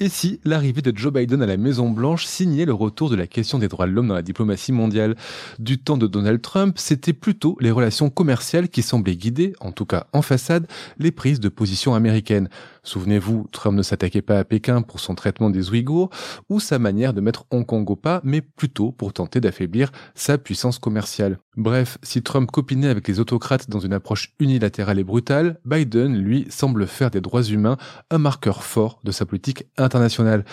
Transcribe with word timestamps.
Et 0.00 0.08
si 0.08 0.40
l'arrivée 0.44 0.82
de 0.82 0.96
Joe 0.96 1.12
Biden 1.12 1.40
à 1.40 1.46
la 1.46 1.56
Maison 1.56 1.88
Blanche 1.88 2.26
signait 2.26 2.64
le 2.64 2.74
retour 2.74 3.10
de 3.10 3.14
la 3.14 3.28
question 3.28 3.60
des 3.60 3.68
droits 3.68 3.86
de 3.86 3.92
l'homme 3.92 4.08
dans 4.08 4.14
la 4.14 4.22
diplomatie 4.22 4.72
mondiale? 4.72 5.14
Du 5.60 5.78
temps 5.78 5.96
de 5.96 6.08
Donald 6.08 6.42
Trump, 6.42 6.78
c'était 6.78 7.12
plutôt 7.12 7.56
les 7.60 7.70
relations 7.70 8.10
commerciales 8.10 8.68
qui 8.68 8.82
semblaient 8.82 9.14
guider, 9.14 9.52
en 9.60 9.70
tout 9.70 9.86
cas 9.86 10.08
en 10.12 10.20
façade, 10.20 10.66
les 10.98 11.12
prises 11.12 11.38
de 11.38 11.48
position 11.48 11.94
américaines. 11.94 12.48
Souvenez-vous, 12.84 13.48
Trump 13.50 13.76
ne 13.76 13.82
s'attaquait 13.82 14.22
pas 14.22 14.38
à 14.38 14.44
Pékin 14.44 14.82
pour 14.82 15.00
son 15.00 15.14
traitement 15.14 15.50
des 15.50 15.70
Ouïghours 15.70 16.10
ou 16.48 16.60
sa 16.60 16.78
manière 16.78 17.14
de 17.14 17.20
mettre 17.20 17.46
Hong 17.50 17.66
Kong 17.66 17.90
au 17.90 17.96
pas, 17.96 18.20
mais 18.22 18.42
plutôt 18.42 18.92
pour 18.92 19.12
tenter 19.12 19.40
d'affaiblir 19.40 19.90
sa 20.14 20.38
puissance 20.38 20.78
commerciale. 20.78 21.38
Bref, 21.56 21.98
si 22.02 22.20
Trump 22.22 22.50
copinait 22.50 22.88
avec 22.88 23.06
les 23.08 23.20
autocrates 23.20 23.70
dans 23.70 23.78
une 23.78 23.92
approche 23.92 24.34
unilatérale 24.40 24.98
et 24.98 25.04
brutale, 25.04 25.60
Biden, 25.64 26.16
lui, 26.16 26.46
semble 26.50 26.86
faire 26.86 27.10
des 27.10 27.20
droits 27.20 27.44
humains 27.44 27.76
un 28.10 28.18
marqueur 28.18 28.64
fort 28.64 29.00
de 29.04 29.12
sa 29.12 29.24
politique 29.24 29.64
internationale. 29.78 30.44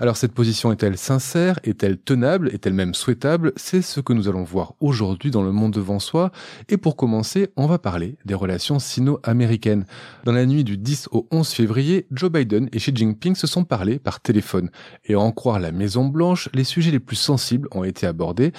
Alors 0.00 0.16
cette 0.16 0.32
position 0.32 0.72
est-elle 0.72 0.98
sincère 0.98 1.58
Est-elle 1.62 1.96
tenable 1.98 2.50
Est-elle 2.52 2.74
même 2.74 2.94
souhaitable? 2.94 3.52
C'est 3.56 3.82
ce 3.82 4.00
que 4.00 4.12
nous 4.12 4.28
allons 4.28 4.44
voir 4.44 4.74
aujourd'hui 4.80 5.30
dans 5.30 5.42
le 5.42 5.52
monde 5.52 5.72
devant 5.72 6.00
soi. 6.00 6.32
Et 6.68 6.76
pour 6.76 6.96
commencer, 6.96 7.48
on 7.56 7.66
va 7.66 7.78
parler 7.78 8.16
des 8.24 8.34
relations 8.34 8.78
sino-américaines. 8.78 9.86
Dans 10.24 10.32
la 10.32 10.44
nuit 10.44 10.64
du 10.64 10.76
10 10.76 11.08
au 11.12 11.28
11 11.30 11.48
février, 11.48 11.77
Joe 12.10 12.30
Biden 12.30 12.68
et 12.72 12.78
Xi 12.78 12.92
Jinping 12.94 13.34
se 13.34 13.46
sont 13.46 13.64
parlé 13.64 13.98
par 13.98 14.20
téléphone. 14.20 14.70
Et 15.04 15.14
à 15.14 15.20
en 15.20 15.32
croire 15.32 15.60
la 15.60 15.72
Maison 15.72 16.06
Blanche, 16.06 16.48
les 16.54 16.64
sujets 16.64 16.90
les 16.90 17.00
plus 17.00 17.16
sensibles 17.16 17.68
ont 17.72 17.84
été 17.84 18.06
abordés. 18.06 18.52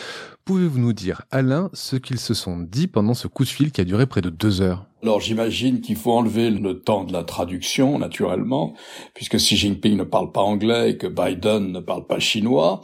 Pouvez-vous 0.50 0.80
nous 0.80 0.94
dire, 0.94 1.22
Alain, 1.30 1.70
ce 1.74 1.96
qu'ils 1.96 2.18
se 2.18 2.34
sont 2.34 2.58
dit 2.58 2.88
pendant 2.88 3.14
ce 3.14 3.28
coup 3.28 3.44
de 3.44 3.50
fil 3.50 3.72
qui 3.72 3.82
a 3.82 3.84
duré 3.84 4.08
près 4.08 4.22
de 4.22 4.32
deux 4.32 4.62
heures? 4.62 4.88
Alors 5.04 5.22
j'imagine 5.22 5.80
qu'il 5.80 5.96
faut 5.96 6.12
enlever 6.12 6.50
le 6.50 6.82
temps 6.82 7.06
de 7.06 7.14
la 7.14 7.24
traduction, 7.24 8.00
naturellement, 8.00 8.74
puisque 9.14 9.38
Xi 9.38 9.56
Jinping 9.56 9.96
ne 9.96 10.04
parle 10.04 10.32
pas 10.32 10.42
anglais 10.42 10.92
et 10.92 10.98
que 10.98 11.08
Biden 11.08 11.72
ne 11.72 11.80
parle 11.80 12.06
pas 12.06 12.20
chinois. 12.20 12.82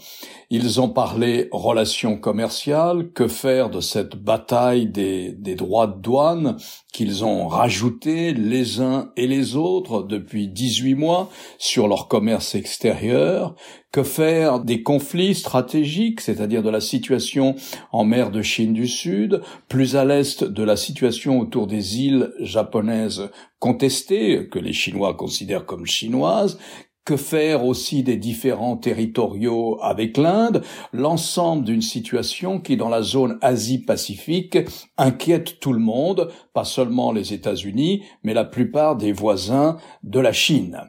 Ils 0.50 0.80
ont 0.80 0.90
parlé 0.90 1.50
relations 1.52 2.18
commerciales, 2.18 3.12
que 3.12 3.28
faire 3.28 3.70
de 3.70 3.82
cette 3.82 4.16
bataille 4.16 4.86
des, 4.86 5.34
droits 5.56 5.88
de 5.88 6.00
douane 6.00 6.58
qu'ils 6.94 7.26
ont 7.26 7.48
rajouté 7.48 8.34
les 8.34 8.80
uns 8.80 9.12
et 9.18 9.28
les 9.28 9.58
autres 9.58 10.04
depuis 10.04 10.48
18 10.48 10.96
mois 10.96 11.30
sur 11.58 11.90
leur 11.90 12.08
commerce 12.08 12.56
extérieur, 12.56 13.56
que 13.96 14.04
faire 14.04 14.60
des 14.60 14.84
conflits 14.84 15.34
stratégiques, 15.34 16.20
c'est-à-dire 16.20 16.62
de 16.62 16.70
la 16.70 16.82
situation 16.82 17.56
en 17.94 18.04
mer 18.04 18.30
de 18.30 18.42
Chine 18.42 18.74
du 18.74 18.90
Sud, 18.90 19.42
plus 19.70 19.96
à 19.96 20.04
l'est 20.04 20.44
de 20.44 20.64
la 20.64 20.76
situation 20.76 21.40
autour 21.40 21.66
des 21.66 22.02
îles 22.02 22.34
japonaises 22.42 23.30
contestées, 23.60 24.50
que 24.50 24.60
les 24.60 24.74
Chinois 24.74 25.14
considèrent 25.14 25.66
comme 25.66 25.86
chinoises, 25.86 26.60
que 27.06 27.16
faire 27.18 27.64
aussi 27.64 28.02
des 28.02 28.18
différents 28.18 28.78
territoriaux 28.78 29.78
avec 29.82 30.18
l'Inde, 30.18 30.64
l'ensemble 30.92 31.64
d'une 31.64 31.84
situation 31.84 32.60
qui, 32.60 32.78
dans 32.78 32.90
la 32.90 33.04
zone 33.04 33.38
Asie-Pacifique, 33.42 34.58
inquiète 34.98 35.60
tout 35.60 35.72
le 35.72 35.80
monde, 35.80 36.32
pas 36.54 36.64
seulement 36.66 37.12
les 37.12 37.32
États-Unis, 37.32 38.04
mais 38.24 38.34
la 38.34 38.44
plupart 38.44 38.96
des 38.96 39.12
voisins 39.14 39.78
de 40.04 40.20
la 40.20 40.34
Chine. 40.34 40.82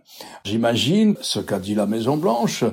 J'imagine 0.44 1.16
ce 1.20 1.38
qu'a 1.38 1.58
dit 1.58 1.74
la 1.74 1.86
Maison 1.86 2.16
Blanche, 2.16 2.64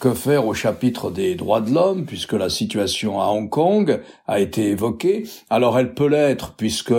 que 0.00 0.14
faire 0.14 0.46
au 0.46 0.54
chapitre 0.54 1.10
des 1.10 1.34
droits 1.34 1.60
de 1.60 1.70
l'homme, 1.72 2.06
puisque 2.06 2.32
la 2.32 2.48
situation 2.48 3.20
à 3.20 3.26
Hong 3.26 3.48
Kong 3.48 4.00
a 4.26 4.40
été 4.40 4.68
évoquée? 4.68 5.24
Alors 5.50 5.78
elle 5.78 5.94
peut 5.94 6.08
l'être, 6.08 6.54
puisque 6.56 6.94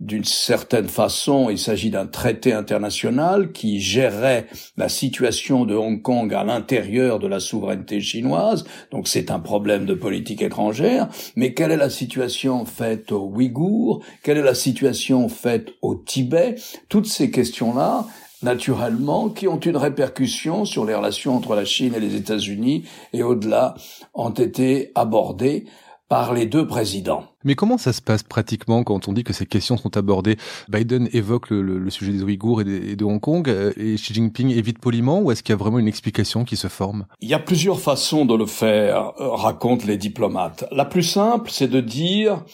d'une 0.00 0.24
certaine 0.24 0.88
façon, 0.88 1.48
il 1.50 1.58
s'agit 1.58 1.90
d'un 1.90 2.06
traité 2.06 2.52
international 2.52 3.52
qui 3.52 3.80
gérerait 3.80 4.46
la 4.76 4.88
situation 4.88 5.64
de 5.64 5.74
Hong 5.74 6.02
Kong 6.02 6.34
à 6.34 6.44
l'intérieur 6.44 7.18
de 7.18 7.28
la 7.28 7.40
souveraineté 7.40 8.00
chinoise, 8.00 8.64
donc 8.90 9.08
c'est 9.08 9.30
un 9.30 9.38
problème 9.38 9.86
de 9.86 9.94
politique 9.94 10.42
étrangère, 10.42 11.08
mais 11.36 11.54
quelle 11.54 11.70
est 11.70 11.76
la 11.76 11.90
situation 11.90 12.64
faite 12.64 13.12
aux 13.12 13.30
Ouïghours, 13.32 14.02
quelle 14.22 14.38
est 14.38 14.42
la 14.42 14.54
situation 14.54 15.28
faite 15.28 15.70
au 15.80 15.94
Tibet, 15.94 16.56
toutes 16.88 17.06
ces 17.06 17.30
questions-là, 17.30 18.06
naturellement, 18.42 19.28
qui 19.28 19.48
ont 19.48 19.60
une 19.60 19.76
répercussion 19.76 20.64
sur 20.64 20.84
les 20.84 20.94
relations 20.94 21.36
entre 21.36 21.54
la 21.54 21.64
Chine 21.64 21.94
et 21.94 22.00
les 22.00 22.16
États-Unis 22.16 22.84
et 23.12 23.22
au-delà, 23.22 23.74
ont 24.14 24.30
été 24.30 24.92
abordées 24.94 25.66
par 26.12 26.34
les 26.34 26.44
deux 26.44 26.66
présidents. 26.66 27.24
Mais 27.42 27.54
comment 27.54 27.78
ça 27.78 27.94
se 27.94 28.02
passe 28.02 28.22
pratiquement 28.22 28.84
quand 28.84 29.08
on 29.08 29.14
dit 29.14 29.24
que 29.24 29.32
ces 29.32 29.46
questions 29.46 29.78
sont 29.78 29.96
abordées? 29.96 30.36
Biden 30.68 31.08
évoque 31.14 31.48
le, 31.48 31.88
sujet 31.88 32.12
des 32.12 32.22
Ouïghours 32.22 32.60
et, 32.60 32.96
de 32.96 33.04
Hong 33.06 33.18
Kong, 33.18 33.48
euh, 33.48 33.72
et 33.78 33.94
Xi 33.94 34.12
Jinping 34.12 34.50
évite 34.50 34.78
poliment, 34.78 35.22
ou 35.22 35.32
est-ce 35.32 35.42
qu'il 35.42 35.54
y 35.54 35.56
a 35.56 35.56
vraiment 35.56 35.78
une 35.78 35.88
explication 35.88 36.44
qui 36.44 36.56
se 36.56 36.68
forme? 36.68 37.06
Il 37.22 37.30
y 37.30 37.34
a 37.34 37.38
plusieurs 37.38 37.80
façons 37.80 38.26
de 38.26 38.34
le 38.34 38.44
faire, 38.44 39.14
euh, 39.20 39.30
racontent 39.30 39.86
les 39.86 39.96
diplomates. 39.96 40.66
La 40.70 40.84
plus 40.84 41.02
simple, 41.02 41.50
c'est 41.50 41.68
de 41.68 41.80
dire, 41.80 42.44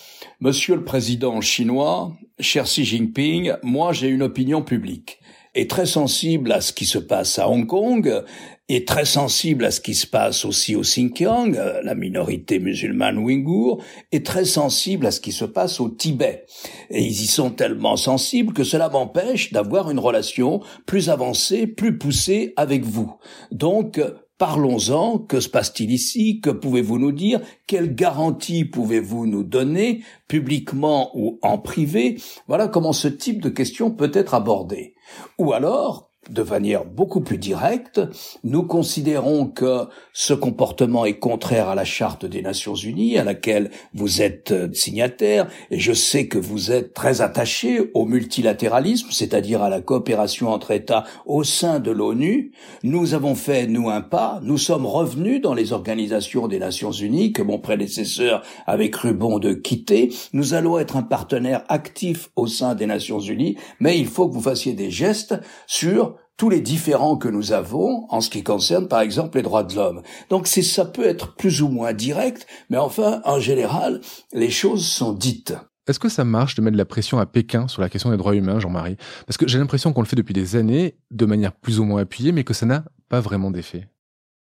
Monsieur 0.40 0.76
le 0.76 0.84
Président 0.84 1.40
chinois, 1.40 2.12
cher 2.38 2.62
Xi 2.62 2.84
Jinping, 2.84 3.54
moi 3.64 3.92
j'ai 3.92 4.06
une 4.06 4.22
opinion 4.22 4.62
publique 4.62 5.18
est 5.58 5.68
très 5.68 5.86
sensible 5.86 6.52
à 6.52 6.60
ce 6.60 6.72
qui 6.72 6.86
se 6.86 6.98
passe 6.98 7.38
à 7.40 7.48
Hong 7.48 7.66
Kong, 7.66 8.22
est 8.68 8.86
très 8.86 9.04
sensible 9.04 9.64
à 9.64 9.72
ce 9.72 9.80
qui 9.80 9.94
se 9.94 10.06
passe 10.06 10.44
aussi 10.44 10.76
au 10.76 10.82
Xinjiang, 10.82 11.52
la 11.82 11.94
minorité 11.96 12.60
musulmane 12.60 13.18
ouïghour, 13.18 13.82
est 14.12 14.24
très 14.24 14.44
sensible 14.44 15.06
à 15.06 15.10
ce 15.10 15.20
qui 15.20 15.32
se 15.32 15.44
passe 15.44 15.80
au 15.80 15.88
Tibet. 15.88 16.44
Et 16.90 17.02
ils 17.02 17.22
y 17.22 17.26
sont 17.26 17.50
tellement 17.50 17.96
sensibles 17.96 18.52
que 18.52 18.62
cela 18.62 18.88
m'empêche 18.88 19.52
d'avoir 19.52 19.90
une 19.90 19.98
relation 19.98 20.60
plus 20.86 21.10
avancée, 21.10 21.66
plus 21.66 21.98
poussée 21.98 22.52
avec 22.56 22.84
vous. 22.84 23.12
Donc, 23.50 24.00
Parlons-en, 24.38 25.18
que 25.18 25.40
se 25.40 25.48
passe-t-il 25.48 25.90
ici? 25.90 26.40
Que 26.40 26.50
pouvez-vous 26.50 27.00
nous 27.00 27.10
dire? 27.10 27.40
Quelles 27.66 27.92
garanties 27.92 28.64
pouvez-vous 28.64 29.26
nous 29.26 29.42
donner, 29.42 30.04
publiquement 30.28 31.10
ou 31.14 31.40
en 31.42 31.58
privé? 31.58 32.20
Voilà 32.46 32.68
comment 32.68 32.92
ce 32.92 33.08
type 33.08 33.42
de 33.42 33.48
question 33.48 33.90
peut 33.90 34.12
être 34.14 34.34
abordé. 34.34 34.94
Ou 35.38 35.52
alors, 35.52 36.07
de 36.28 36.42
manière 36.42 36.84
beaucoup 36.84 37.20
plus 37.20 37.38
directe, 37.38 38.00
nous 38.44 38.62
considérons 38.62 39.46
que 39.46 39.86
ce 40.12 40.34
comportement 40.34 41.04
est 41.04 41.18
contraire 41.18 41.68
à 41.68 41.74
la 41.74 41.84
charte 41.84 42.26
des 42.26 42.42
Nations 42.42 42.74
Unies, 42.74 43.18
à 43.18 43.24
laquelle 43.24 43.70
vous 43.94 44.22
êtes 44.22 44.52
euh, 44.52 44.68
signataire, 44.72 45.48
et 45.70 45.78
je 45.78 45.92
sais 45.92 46.28
que 46.28 46.38
vous 46.38 46.70
êtes 46.70 46.94
très 46.94 47.20
attaché 47.20 47.90
au 47.94 48.04
multilatéralisme, 48.04 49.08
c'est-à-dire 49.10 49.62
à 49.62 49.68
la 49.68 49.80
coopération 49.80 50.48
entre 50.48 50.70
États 50.70 51.04
au 51.26 51.44
sein 51.44 51.80
de 51.80 51.90
l'ONU. 51.90 52.52
Nous 52.82 53.14
avons 53.14 53.34
fait, 53.34 53.66
nous, 53.66 53.88
un 53.88 54.00
pas, 54.00 54.40
nous 54.42 54.58
sommes 54.58 54.86
revenus 54.86 55.40
dans 55.40 55.54
les 55.54 55.72
organisations 55.72 56.48
des 56.48 56.58
Nations 56.58 56.92
Unies 56.92 57.32
que 57.32 57.42
mon 57.42 57.58
prédécesseur 57.58 58.42
avait 58.66 58.90
cru 58.90 59.14
bon 59.14 59.38
de 59.38 59.52
quitter. 59.52 60.12
Nous 60.32 60.54
allons 60.54 60.78
être 60.78 60.96
un 60.96 61.02
partenaire 61.02 61.64
actif 61.68 62.30
au 62.36 62.46
sein 62.46 62.74
des 62.74 62.86
Nations 62.86 63.20
Unies, 63.20 63.56
mais 63.80 63.98
il 63.98 64.06
faut 64.06 64.28
que 64.28 64.34
vous 64.34 64.42
fassiez 64.42 64.72
des 64.72 64.90
gestes 64.90 65.34
sur 65.66 66.17
tous 66.38 66.48
les 66.48 66.60
différents 66.62 67.18
que 67.18 67.28
nous 67.28 67.52
avons 67.52 68.06
en 68.08 68.22
ce 68.22 68.30
qui 68.30 68.42
concerne 68.42 68.88
par 68.88 69.00
exemple 69.00 69.36
les 69.36 69.42
droits 69.42 69.64
de 69.64 69.74
l'homme. 69.74 70.02
Donc 70.30 70.46
c'est 70.46 70.62
ça 70.62 70.86
peut 70.86 71.04
être 71.04 71.34
plus 71.34 71.60
ou 71.60 71.68
moins 71.68 71.92
direct, 71.92 72.46
mais 72.70 72.78
enfin 72.78 73.20
en 73.24 73.40
général 73.40 74.00
les 74.32 74.48
choses 74.48 74.86
sont 74.86 75.12
dites. 75.12 75.54
Est-ce 75.88 75.98
que 75.98 76.08
ça 76.08 76.24
marche 76.24 76.54
de 76.54 76.62
mettre 76.62 76.74
de 76.74 76.78
la 76.78 76.84
pression 76.84 77.18
à 77.18 77.26
Pékin 77.26 77.66
sur 77.66 77.82
la 77.82 77.88
question 77.88 78.10
des 78.10 78.16
droits 78.16 78.36
humains, 78.36 78.60
Jean-Marie? 78.60 78.96
Parce 79.26 79.36
que 79.36 79.48
j'ai 79.48 79.58
l'impression 79.58 79.92
qu'on 79.92 80.02
le 80.02 80.06
fait 80.06 80.16
depuis 80.16 80.34
des 80.34 80.54
années, 80.54 80.96
de 81.10 81.26
manière 81.26 81.52
plus 81.52 81.80
ou 81.80 81.84
moins 81.84 82.02
appuyée, 82.02 82.30
mais 82.30 82.44
que 82.44 82.52
ça 82.54 82.66
n'a 82.66 82.84
pas 83.08 83.20
vraiment 83.20 83.50
d'effet. 83.50 83.88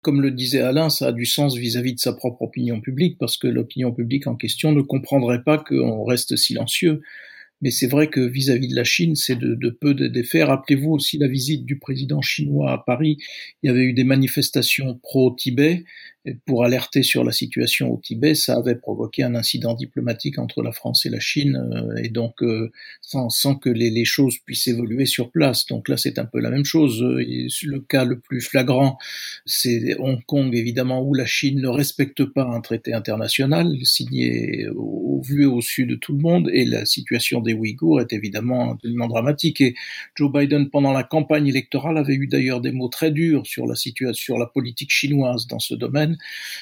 Comme 0.04 0.22
le 0.22 0.32
disait 0.32 0.62
Alain, 0.62 0.90
ça 0.90 1.08
a 1.08 1.12
du 1.14 1.26
sens 1.26 1.56
vis-à-vis 1.56 1.92
-vis 1.92 1.96
de 1.96 2.00
sa 2.00 2.14
propre 2.14 2.42
opinion 2.42 2.82
publique, 2.82 3.18
parce 3.18 3.38
que 3.38 3.48
l'opinion 3.48 3.94
publique 3.94 4.28
en 4.28 4.36
question 4.36 4.74
ne 4.74 4.82
comprendrait 4.82 5.44
pas 5.44 5.58
qu'on 5.58 6.04
reste 6.04 6.36
silencieux. 6.36 7.02
Mais 7.62 7.72
c'est 7.72 7.88
vrai 7.88 8.08
que 8.08 8.20
vis-à-vis 8.20 8.68
de 8.68 8.76
la 8.76 8.84
Chine, 8.84 9.16
c'est 9.16 9.36
de, 9.36 9.56
de, 9.56 9.70
peu 9.70 9.94
d'effets. 9.94 10.44
Rappelez-vous 10.44 10.92
aussi 10.92 11.18
la 11.18 11.28
visite 11.28 11.66
du 11.66 11.78
président 11.78 12.22
chinois 12.22 12.72
à 12.72 12.78
Paris. 12.78 13.18
Il 13.62 13.68
y 13.68 13.70
avait 13.70 13.84
eu 13.84 13.94
des 13.94 14.04
manifestations 14.04 15.00
pro-Tibet 15.02 15.84
pour 16.46 16.64
alerter 16.64 17.02
sur 17.02 17.24
la 17.24 17.32
situation 17.32 17.92
au 17.92 17.98
Tibet, 17.98 18.36
ça 18.36 18.56
avait 18.56 18.76
provoqué 18.76 19.24
un 19.24 19.34
incident 19.34 19.74
diplomatique 19.74 20.38
entre 20.38 20.62
la 20.62 20.72
France 20.72 21.06
et 21.08 21.10
la 21.10 21.20
Chine, 21.20 21.56
euh, 21.74 21.96
et 22.04 22.10
donc 22.10 22.44
euh, 22.44 22.72
sans, 23.02 23.30
sans, 23.30 23.56
que 23.56 23.70
les, 23.70 23.90
les, 23.90 24.06
choses 24.06 24.38
puissent 24.38 24.68
évoluer 24.68 25.06
sur 25.08 25.32
place. 25.32 25.66
Donc 25.66 25.90
là, 25.90 25.98
c'est 25.98 26.20
un 26.20 26.26
peu 26.26 26.40
la 26.40 26.52
même 26.52 26.66
chose. 26.66 27.02
Le 27.02 27.80
cas 27.80 28.06
le 28.06 28.20
plus 28.20 28.42
flagrant, 28.42 28.98
c'est 29.46 29.96
Hong 29.98 30.24
Kong, 30.26 30.54
évidemment, 30.56 31.02
où 31.02 31.16
la 31.16 31.26
Chine 31.26 31.60
ne 31.60 31.68
respecte 31.68 32.24
pas 32.26 32.44
un 32.44 32.62
traité 32.62 32.94
international 32.94 33.76
signé 33.84 34.68
au, 34.76 35.22
vu 35.24 35.44
et 35.44 35.46
au 35.48 35.62
su 35.62 35.86
de 35.86 35.96
tout 35.96 36.14
le 36.14 36.20
monde, 36.20 36.50
et 36.54 36.66
la 36.66 36.86
situation 36.86 37.42
des 37.42 37.54
Ouïghours 37.54 38.02
est 38.02 38.14
évidemment 38.14 38.74
absolument 38.74 39.08
dramatique. 39.08 39.62
Et 39.62 39.76
Joe 40.16 40.32
Biden, 40.32 40.70
pendant 40.70 40.94
la 40.94 41.04
campagne 41.04 41.48
électorale, 41.48 41.98
avait 41.98 42.16
eu 42.16 42.28
d'ailleurs 42.28 42.62
des 42.62 42.72
mots 42.72 42.90
très 42.90 43.12
durs 43.12 43.46
sur 43.48 43.66
la 43.66 43.76
situation, 43.76 44.14
sur 44.14 44.38
la 44.38 44.46
politique 44.46 44.92
chinoise 44.92 45.48
dans 45.48 45.60
ce 45.60 45.74
domaine 45.74 46.11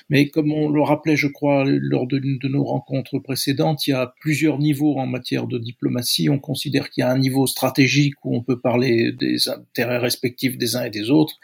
mais 0.10 0.30
comme 0.30 0.52
on 0.52 0.70
le 0.70 0.82
rappelait, 0.82 1.16
je 1.16 1.28
crois, 1.28 1.64
lors 1.66 2.08
de 2.08 2.20
de 2.20 2.48
nos 2.48 2.64
rencontres 2.64 3.20
précédentes, 3.20 3.88
il 3.88 3.92
y 3.92 3.94
a 3.94 4.14
plusieurs 4.20 4.60
niveaux 4.60 4.98
en 4.98 5.08
matière 5.08 5.48
de 5.48 5.58
diplomatie. 5.58 6.30
On 6.30 6.40
considère 6.40 6.90
qu'il 6.90 7.02
y 7.02 7.04
a 7.06 7.10
un 7.10 7.18
niveau 7.18 7.48
stratégique 7.48 8.16
où 8.24 8.36
on 8.36 8.42
peut 8.42 8.60
parler 8.60 9.12
des 9.12 9.50
intérêts 9.50 9.98
respectifs 9.98 10.58
des 10.58 10.76
uns 10.76 10.84
et 10.84 10.90
des 10.90 11.10
autres 11.10 11.40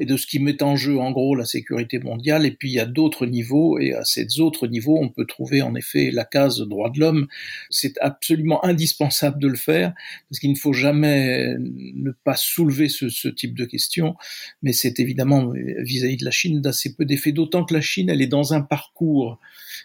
et 0.00 0.06
de 0.06 0.16
ce 0.16 0.26
qui 0.26 0.38
met 0.38 0.62
en 0.62 0.76
jeu 0.76 0.98
en 0.98 1.12
gros 1.12 1.36
la 1.36 1.44
sécurité 1.44 1.98
mondiale. 1.98 2.46
Et 2.46 2.50
puis 2.50 2.70
il 2.70 2.74
y 2.74 2.80
a 2.80 2.86
d'autres 2.86 3.26
niveaux, 3.26 3.78
et 3.78 3.92
à 3.92 4.04
ces 4.04 4.40
autres 4.40 4.66
niveaux, 4.66 4.98
on 4.98 5.10
peut 5.10 5.26
trouver 5.26 5.60
en 5.60 5.74
effet 5.74 6.10
la 6.10 6.24
case 6.24 6.58
droit 6.60 6.90
de 6.90 6.98
l'homme. 6.98 7.28
C'est 7.68 7.98
absolument 8.00 8.64
indispensable 8.64 9.40
de 9.40 9.46
le 9.46 9.56
faire, 9.56 9.92
parce 10.28 10.40
qu'il 10.40 10.50
ne 10.50 10.56
faut 10.56 10.72
jamais 10.72 11.54
ne 11.58 12.10
pas 12.24 12.34
soulever 12.34 12.88
ce, 12.88 13.28
type 13.28 13.54
de 13.54 13.66
questions, 13.66 14.16
mais 14.62 14.72
c'est 14.72 14.98
évidemment 14.98 15.52
vis-à-vis 15.78 16.16
de 16.16 16.24
la 16.24 16.30
Chine 16.30 16.62
d'assez 16.62 16.94
peu 16.94 17.04
d'effet, 17.04 17.32
d'autant 17.32 17.64
que 17.64 17.74
la 17.74 17.82
Chine, 17.82 18.08
elle 18.08 18.22
est 18.22 18.26
dans 18.26 18.54
un 18.54 18.62
parcours 18.62 19.38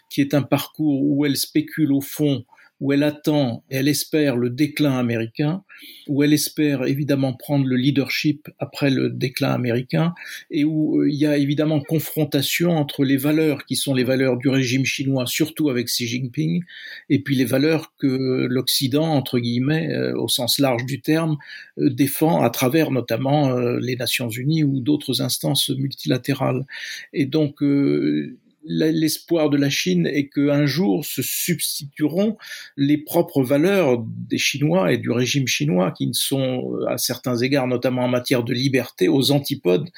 qui 0.08 0.22
est 0.22 0.32
un 0.32 0.42
parcours 0.42 1.02
où 1.02 1.26
elle 1.26 1.36
spécule 1.36 1.92
au 1.92 2.00
fond 2.00 2.44
où 2.80 2.92
elle 2.92 3.02
attend 3.02 3.64
et 3.70 3.76
elle 3.76 3.88
espère 3.88 4.36
le 4.36 4.50
déclin 4.50 4.98
américain, 4.98 5.62
où 6.08 6.22
elle 6.22 6.32
espère 6.32 6.84
évidemment 6.84 7.32
prendre 7.32 7.66
le 7.66 7.76
leadership 7.76 8.48
après 8.58 8.90
le 8.90 9.10
déclin 9.10 9.50
américain, 9.50 10.14
et 10.50 10.64
où 10.64 11.00
euh, 11.00 11.10
il 11.10 11.16
y 11.16 11.26
a 11.26 11.36
évidemment 11.36 11.80
confrontation 11.80 12.70
entre 12.70 13.04
les 13.04 13.16
valeurs 13.16 13.64
qui 13.64 13.76
sont 13.76 13.94
les 13.94 14.04
valeurs 14.04 14.36
du 14.36 14.48
régime 14.48 14.84
chinois, 14.84 15.26
surtout 15.26 15.70
avec 15.70 15.86
Xi 15.86 16.06
Jinping, 16.06 16.62
et 17.08 17.20
puis 17.20 17.34
les 17.34 17.44
valeurs 17.44 17.94
que 17.98 18.46
l'Occident, 18.48 19.06
entre 19.06 19.38
guillemets, 19.38 19.92
euh, 19.92 20.14
au 20.16 20.28
sens 20.28 20.58
large 20.58 20.84
du 20.84 21.00
terme, 21.00 21.36
euh, 21.78 21.90
défend 21.90 22.42
à 22.42 22.50
travers 22.50 22.90
notamment 22.90 23.56
les 23.78 23.96
Nations 23.96 24.28
Unies 24.28 24.64
ou 24.64 24.80
d'autres 24.80 25.22
instances 25.22 25.70
multilatérales. 25.70 26.66
Et 27.12 27.26
donc, 27.26 27.62
l'espoir 28.68 29.50
de 29.50 29.56
la 29.56 29.70
Chine 29.70 30.06
est 30.06 30.28
qu'un 30.28 30.66
jour 30.66 31.04
se 31.04 31.22
substitueront 31.22 32.36
les 32.76 32.98
propres 32.98 33.42
valeurs 33.42 34.02
des 34.06 34.38
Chinois 34.38 34.92
et 34.92 34.98
du 34.98 35.10
régime 35.10 35.46
chinois 35.46 35.92
qui 35.92 36.06
ne 36.06 36.12
sont 36.12 36.72
euh, 36.72 36.86
à 36.88 36.98
certains 36.98 37.36
égards, 37.36 37.66
notamment 37.66 38.02
en 38.02 38.08
matière 38.08 38.42
de 38.42 38.52
liberté, 38.52 39.08
aux 39.08 39.30
antipodes 39.30 39.88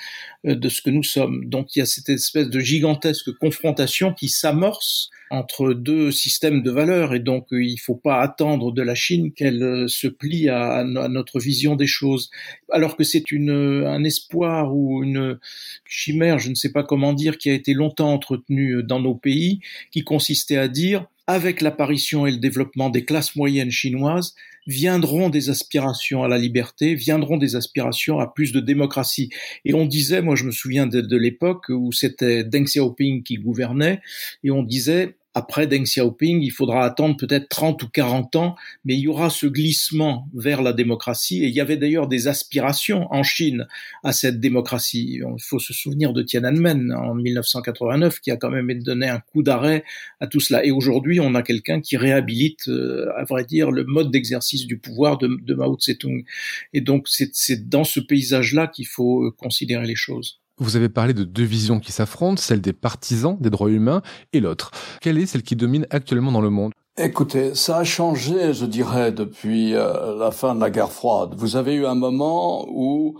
euh, 0.47 0.55
de 0.55 0.69
ce 0.69 0.83
que 0.83 0.91
nous 0.91 1.03
sommes. 1.03 1.47
Donc 1.47 1.75
il 1.75 1.81
y 1.81 1.83
a 1.83 1.87
cette 1.87 2.09
espèce 2.09 2.49
de 2.49 2.61
gigantesque 2.61 3.33
confrontation 3.39 4.13
qui 4.13 4.29
s'amorce 4.29 5.11
entre 5.31 5.73
deux 5.73 6.11
systèmes 6.11 6.63
de 6.63 6.71
valeurs 6.71 7.15
et 7.15 7.21
donc 7.21 7.53
euh, 7.53 7.63
il 7.63 7.75
ne 7.75 7.81
faut 7.81 7.97
pas 7.97 8.21
attendre 8.21 8.73
de 8.73 8.83
la 8.83 8.95
Chine 8.95 9.33
qu'elle 9.33 9.85
se 9.89 10.09
plie 10.09 10.49
à, 10.49 10.85
notre 10.85 11.39
vision 11.41 11.77
des 11.77 11.87
choses. 11.87 12.31
Alors 12.71 12.97
que 12.97 13.05
c'est 13.05 13.31
une, 13.31 13.85
un 13.87 14.05
espoir 14.05 14.75
ou 14.75 15.03
une 15.03 15.39
chimère, 15.87 16.39
je 16.39 16.51
ne 16.51 16.55
sais 16.55 16.73
pas 16.73 16.83
comment 16.83 17.13
dire, 17.13 17.39
qui 17.39 17.51
a 17.51 17.55
été 17.55 17.75
longtemps 17.75 18.13
entretenu 18.13 18.83
dans 18.83 19.01
nos 19.01 19.15
pays, 19.15 19.61
qui 19.91 20.03
consistait 20.03 20.57
à 20.57 20.69
dire 20.69 21.07
avec 21.29 21.61
l'apparition 21.61 22.27
et 22.27 22.31
le 22.31 22.39
développement 22.39 22.89
des 22.89 23.05
classes 23.05 23.37
moyennes 23.37 23.71
chinoises, 23.71 24.35
viendront 24.67 25.29
des 25.29 25.51
aspirations 25.51 26.25
à 26.25 26.29
la 26.29 26.39
liberté, 26.39 26.95
viendront 26.95 27.37
des 27.37 27.55
aspirations 27.55 28.19
à 28.19 28.27
plus 28.27 28.51
de 28.51 28.61
démocratie. 28.61 29.29
Et 29.67 29.75
on 29.75 29.85
disait, 29.85 30.23
moi 30.23 30.37
je 30.37 30.45
me 30.45 30.51
souviens 30.51 30.87
de 30.87 31.17
l'époque 31.17 31.67
où 31.69 31.93
c'était 31.93 32.45
Deng 32.45 32.65
Xiaoping 32.65 33.23
qui 33.23 33.37
gouvernait, 33.37 34.01
et 34.43 34.51
on 34.51 34.63
disait, 34.63 35.18
après 35.39 35.69
Deng 35.69 35.85
Xiaoping, 35.85 36.43
il 36.43 36.51
faudra 36.51 36.85
attendre 36.85 37.17
peut-être 37.17 37.49
30 37.49 37.81
ou 37.85 37.89
40 37.89 38.35
ans, 38.35 38.57
mais 38.85 38.95
il 38.95 39.01
y 39.01 39.09
aura 39.09 39.31
ce 39.31 39.47
glissement 39.47 40.29
vers 40.35 40.63
la 40.63 40.73
démocratie. 40.73 41.45
Et 41.45 41.47
il 41.47 41.55
y 41.55 41.61
avait 41.61 41.77
d'ailleurs 41.77 42.09
des 42.09 42.27
aspirations 42.27 43.07
en 43.13 43.23
Chine 43.23 43.69
à 44.03 44.13
cette 44.13 44.41
démocratie. 44.41 45.21
Il 45.23 45.43
faut 45.43 45.61
se 45.61 45.73
souvenir 45.73 46.13
de 46.13 46.23
Tiananmen 46.23 46.93
en 46.93 47.15
1989, 47.15 48.19
qui 48.19 48.33
a 48.33 48.37
quand 48.37 48.51
même 48.51 48.73
donné 48.83 49.09
un 49.09 49.21
coup 49.21 49.45
d'arrêt 49.45 49.85
à 50.19 50.27
tout 50.27 50.41
cela. 50.41 50.65
Et 50.65 50.73
aujourd'hui, 50.73 51.21
on 51.21 51.37
a 51.37 51.43
quelqu'un 51.43 51.81
qui 51.81 51.97
réhabilite, 51.97 52.67
euh, 52.67 53.07
à 53.17 53.23
vrai 53.23 53.45
dire, 53.45 53.71
le 53.71 53.85
mode 53.85 54.11
d'exercice 54.11 54.67
du 54.67 54.79
pouvoir 54.79 55.19
de, 55.19 55.29
de 55.29 55.55
Mao 55.55 55.77
Tse-tung. 55.77 56.25
Et 56.73 56.81
donc, 56.81 57.07
c'est 57.09 57.69
dans 57.69 57.85
ce 57.85 58.01
paysage-là 58.01 58.67
qu'il 58.67 58.89
faut 58.89 59.23
euh, 59.23 59.31
considérer 59.31 59.87
les 59.87 59.95
choses. 59.95 60.41
Vous 60.59 60.77
avez 60.77 60.89
parlé 60.89 61.15
de 61.15 61.25
deux 61.25 61.45
visions 61.45 61.81
qui 61.81 61.93
s'affrontent, 61.93 62.41
celle 62.41 62.61
des 62.61 62.73
partisans 62.73 63.37
des 63.41 63.51
droits 63.51 63.71
humains 63.71 64.03
et 64.33 64.41
l'autre. 64.41 64.71
Quelle 65.01 65.19
est 65.19 65.27
celle 65.27 65.43
qui 65.43 65.57
domine 65.57 65.87
actuellement 65.91 66.33
dans 66.33 66.41
le 66.41 66.51
monde? 66.51 66.73
Écoutez, 67.01 67.55
ça 67.55 67.79
a 67.79 67.85
changé, 67.85 68.53
je 68.53 68.67
dirais, 68.67 69.13
depuis 69.13 69.75
euh, 69.75 70.19
la 70.19 70.33
fin 70.33 70.57
de 70.57 70.61
la 70.61 70.69
guerre 70.69 70.91
froide. 70.91 71.35
Vous 71.37 71.55
avez 71.55 71.75
eu 71.75 71.87
un 71.87 71.95
moment 71.95 72.67
où 72.69 73.19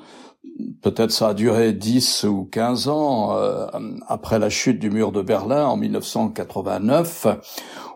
peut-être 0.83 1.13
ça 1.13 1.29
a 1.29 1.35
duré 1.35 1.73
10 1.73 2.25
ou 2.25 2.45
15 2.45 2.89
ans 2.89 3.37
euh, 3.37 3.67
après 4.09 4.41
la 4.41 4.51
chute 4.51 4.81
du 4.81 4.91
mur 4.91 5.13
de 5.13 5.23
Berlin 5.23 5.67
en 5.67 5.77
1989, 5.77 7.29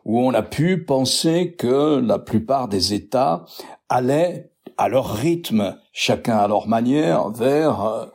où 0.04 0.20
on 0.20 0.32
a 0.34 0.42
pu 0.42 0.84
penser 0.84 1.56
que 1.58 1.98
la 1.98 2.20
plupart 2.20 2.68
des 2.68 2.94
États 2.94 3.44
allaient 3.88 4.52
à 4.78 4.88
leur 4.88 5.12
rythme, 5.12 5.76
chacun 5.92 6.38
à 6.38 6.46
leur 6.46 6.68
manière, 6.68 7.30
vers 7.30 7.84
euh, 7.84 8.06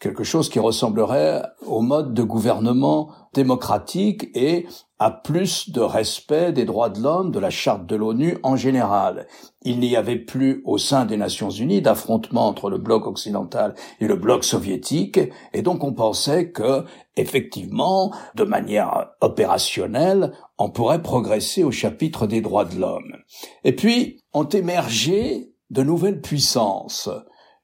quelque 0.00 0.24
chose 0.24 0.48
qui 0.48 0.58
ressemblerait 0.58 1.42
au 1.66 1.82
mode 1.82 2.14
de 2.14 2.22
gouvernement 2.22 3.10
démocratique 3.34 4.30
et 4.34 4.66
à 4.98 5.10
plus 5.10 5.70
de 5.70 5.80
respect 5.80 6.52
des 6.52 6.64
droits 6.64 6.88
de 6.88 7.00
l'homme, 7.00 7.30
de 7.30 7.38
la 7.38 7.50
charte 7.50 7.86
de 7.86 7.96
l'ONU 7.96 8.38
en 8.42 8.56
général. 8.56 9.26
Il 9.62 9.78
n'y 9.78 9.96
avait 9.96 10.18
plus 10.18 10.62
au 10.64 10.78
sein 10.78 11.04
des 11.04 11.18
Nations 11.18 11.50
Unies 11.50 11.82
d'affrontement 11.82 12.48
entre 12.48 12.70
le 12.70 12.78
bloc 12.78 13.06
occidental 13.06 13.74
et 14.00 14.06
le 14.06 14.16
bloc 14.16 14.42
soviétique, 14.42 15.20
et 15.52 15.62
donc 15.62 15.84
on 15.84 15.92
pensait 15.92 16.50
que, 16.50 16.84
effectivement, 17.16 18.12
de 18.34 18.44
manière 18.44 19.10
opérationnelle, 19.20 20.32
on 20.58 20.70
pourrait 20.70 21.02
progresser 21.02 21.62
au 21.62 21.70
chapitre 21.70 22.26
des 22.26 22.40
droits 22.40 22.64
de 22.64 22.78
l'homme. 22.78 23.16
Et 23.64 23.76
puis, 23.76 24.18
ont 24.32 24.48
émergé 24.48 25.52
de 25.70 25.82
nouvelles 25.82 26.20
puissances 26.20 27.08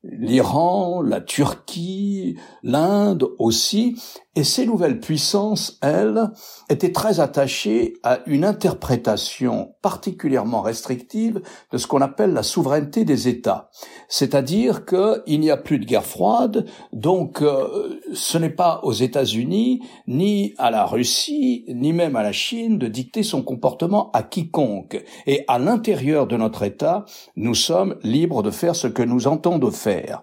l'Iran, 0.03 1.03
la 1.03 1.21
Turquie, 1.21 2.37
l'Inde 2.63 3.29
aussi, 3.39 4.01
et 4.37 4.45
ces 4.45 4.67
nouvelles 4.67 5.01
puissances, 5.01 5.79
elles, 5.81 6.31
étaient 6.69 6.93
très 6.93 7.21
attachées 7.21 7.95
à 8.03 8.21
une 8.27 8.45
interprétation 8.45 9.75
particulièrement 9.83 10.61
restrictive 10.61 11.41
de 11.73 11.79
ce 11.79 11.87
qu'on 11.87 12.03
appelle 12.03 12.33
la 12.33 12.43
souveraineté 12.43 13.05
des 13.05 13.29
États. 13.29 13.71
C'est-à-dire 14.09 14.85
qu'il 14.85 15.41
n'y 15.41 15.51
a 15.51 15.57
plus 15.57 15.79
de 15.79 15.85
guerre 15.85 16.05
froide, 16.05 16.67
donc 16.93 17.41
euh, 17.41 18.01
ce 18.13 18.37
n'est 18.37 18.51
pas 18.51 18.81
aux 18.83 18.93
États-Unis, 18.93 19.83
ni 20.07 20.55
à 20.59 20.71
la 20.71 20.85
Russie, 20.85 21.65
ni 21.69 21.93
même 21.93 22.17
à 22.17 22.23
la 22.23 22.33
Chine 22.33 22.79
de 22.79 22.89
dicter 22.89 23.23
son 23.23 23.43
comportement 23.43 24.11
à 24.13 24.23
quiconque. 24.23 25.03
Et 25.27 25.45
à 25.49 25.59
l'intérieur 25.59 26.27
de 26.27 26.37
notre 26.37 26.63
État, 26.63 27.05
nous 27.37 27.55
sommes 27.55 27.97
libres 28.03 28.43
de 28.43 28.51
faire 28.51 28.77
ce 28.77 28.87
que 28.87 29.03
nous 29.03 29.27
entendons 29.27 29.71
faire. 29.71 30.23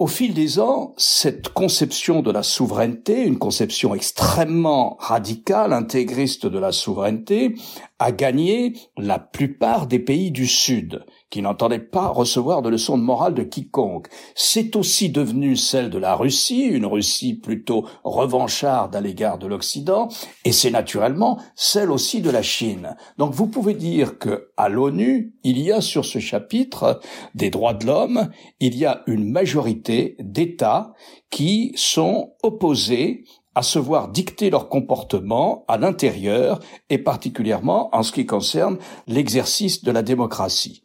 Au 0.00 0.06
fil 0.06 0.32
des 0.32 0.58
ans, 0.60 0.94
cette 0.96 1.50
conception 1.50 2.22
de 2.22 2.30
la 2.30 2.42
souveraineté, 2.42 3.22
une 3.22 3.38
conception 3.38 3.94
extrêmement 3.94 4.96
radicale, 4.98 5.74
intégriste 5.74 6.46
de 6.46 6.58
la 6.58 6.72
souveraineté, 6.72 7.54
a 7.98 8.10
gagné 8.10 8.72
la 8.96 9.18
plupart 9.18 9.86
des 9.86 9.98
pays 9.98 10.30
du 10.30 10.46
Sud 10.46 11.04
qui 11.30 11.42
n'entendait 11.42 11.78
pas 11.78 12.08
recevoir 12.08 12.60
de 12.60 12.68
leçons 12.68 12.98
de 12.98 13.02
morale 13.02 13.34
de 13.34 13.44
quiconque. 13.44 14.08
C'est 14.34 14.76
aussi 14.76 15.10
devenu 15.10 15.56
celle 15.56 15.88
de 15.88 15.98
la 15.98 16.16
Russie, 16.16 16.62
une 16.62 16.86
Russie 16.86 17.34
plutôt 17.34 17.86
revancharde 18.04 18.94
à 18.94 19.00
l'égard 19.00 19.38
de 19.38 19.46
l'Occident, 19.46 20.08
et 20.44 20.52
c'est 20.52 20.70
naturellement 20.70 21.40
celle 21.54 21.90
aussi 21.90 22.20
de 22.20 22.30
la 22.30 22.42
Chine. 22.42 22.96
Donc 23.16 23.32
vous 23.32 23.46
pouvez 23.46 23.74
dire 23.74 24.18
que 24.18 24.50
à 24.56 24.68
l'ONU, 24.68 25.34
il 25.44 25.58
y 25.58 25.70
a 25.70 25.80
sur 25.80 26.04
ce 26.04 26.18
chapitre 26.18 27.00
des 27.34 27.50
droits 27.50 27.74
de 27.74 27.86
l'homme, 27.86 28.30
il 28.58 28.76
y 28.76 28.84
a 28.84 29.02
une 29.06 29.30
majorité 29.30 30.16
d'États 30.18 30.92
qui 31.30 31.72
sont 31.76 32.32
opposés 32.42 33.24
à 33.54 33.62
se 33.62 33.78
voir 33.78 34.08
dicter 34.08 34.48
leur 34.50 34.68
comportement 34.68 35.64
à 35.66 35.76
l'intérieur 35.76 36.60
et 36.88 36.98
particulièrement 36.98 37.94
en 37.94 38.02
ce 38.02 38.12
qui 38.12 38.24
concerne 38.24 38.78
l'exercice 39.06 39.82
de 39.82 39.90
la 39.90 40.02
démocratie. 40.02 40.82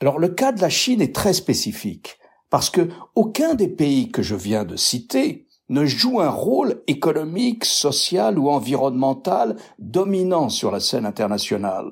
Alors 0.00 0.18
le 0.18 0.28
cas 0.28 0.52
de 0.52 0.60
la 0.60 0.70
Chine 0.70 1.00
est 1.00 1.14
très 1.14 1.32
spécifique 1.32 2.18
parce 2.50 2.70
que 2.70 2.88
aucun 3.14 3.54
des 3.54 3.68
pays 3.68 4.10
que 4.10 4.22
je 4.22 4.36
viens 4.36 4.64
de 4.64 4.76
citer 4.76 5.47
ne 5.68 5.84
joue 5.84 6.20
un 6.20 6.30
rôle 6.30 6.82
économique, 6.86 7.64
social 7.64 8.38
ou 8.38 8.50
environnemental 8.50 9.56
dominant 9.78 10.48
sur 10.48 10.70
la 10.70 10.80
scène 10.80 11.06
internationale. 11.06 11.90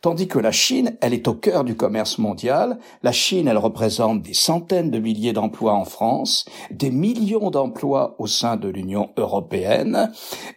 Tandis 0.00 0.28
que 0.28 0.38
la 0.38 0.52
Chine, 0.52 0.96
elle 1.00 1.14
est 1.14 1.28
au 1.28 1.34
cœur 1.34 1.64
du 1.64 1.76
commerce 1.76 2.18
mondial. 2.18 2.78
La 3.02 3.12
Chine, 3.12 3.48
elle 3.48 3.58
représente 3.58 4.22
des 4.22 4.34
centaines 4.34 4.90
de 4.90 4.98
milliers 4.98 5.32
d'emplois 5.32 5.74
en 5.74 5.84
France, 5.84 6.44
des 6.70 6.90
millions 6.90 7.50
d'emplois 7.50 8.16
au 8.18 8.26
sein 8.26 8.56
de 8.56 8.68
l'Union 8.68 9.10
européenne. 9.16 10.12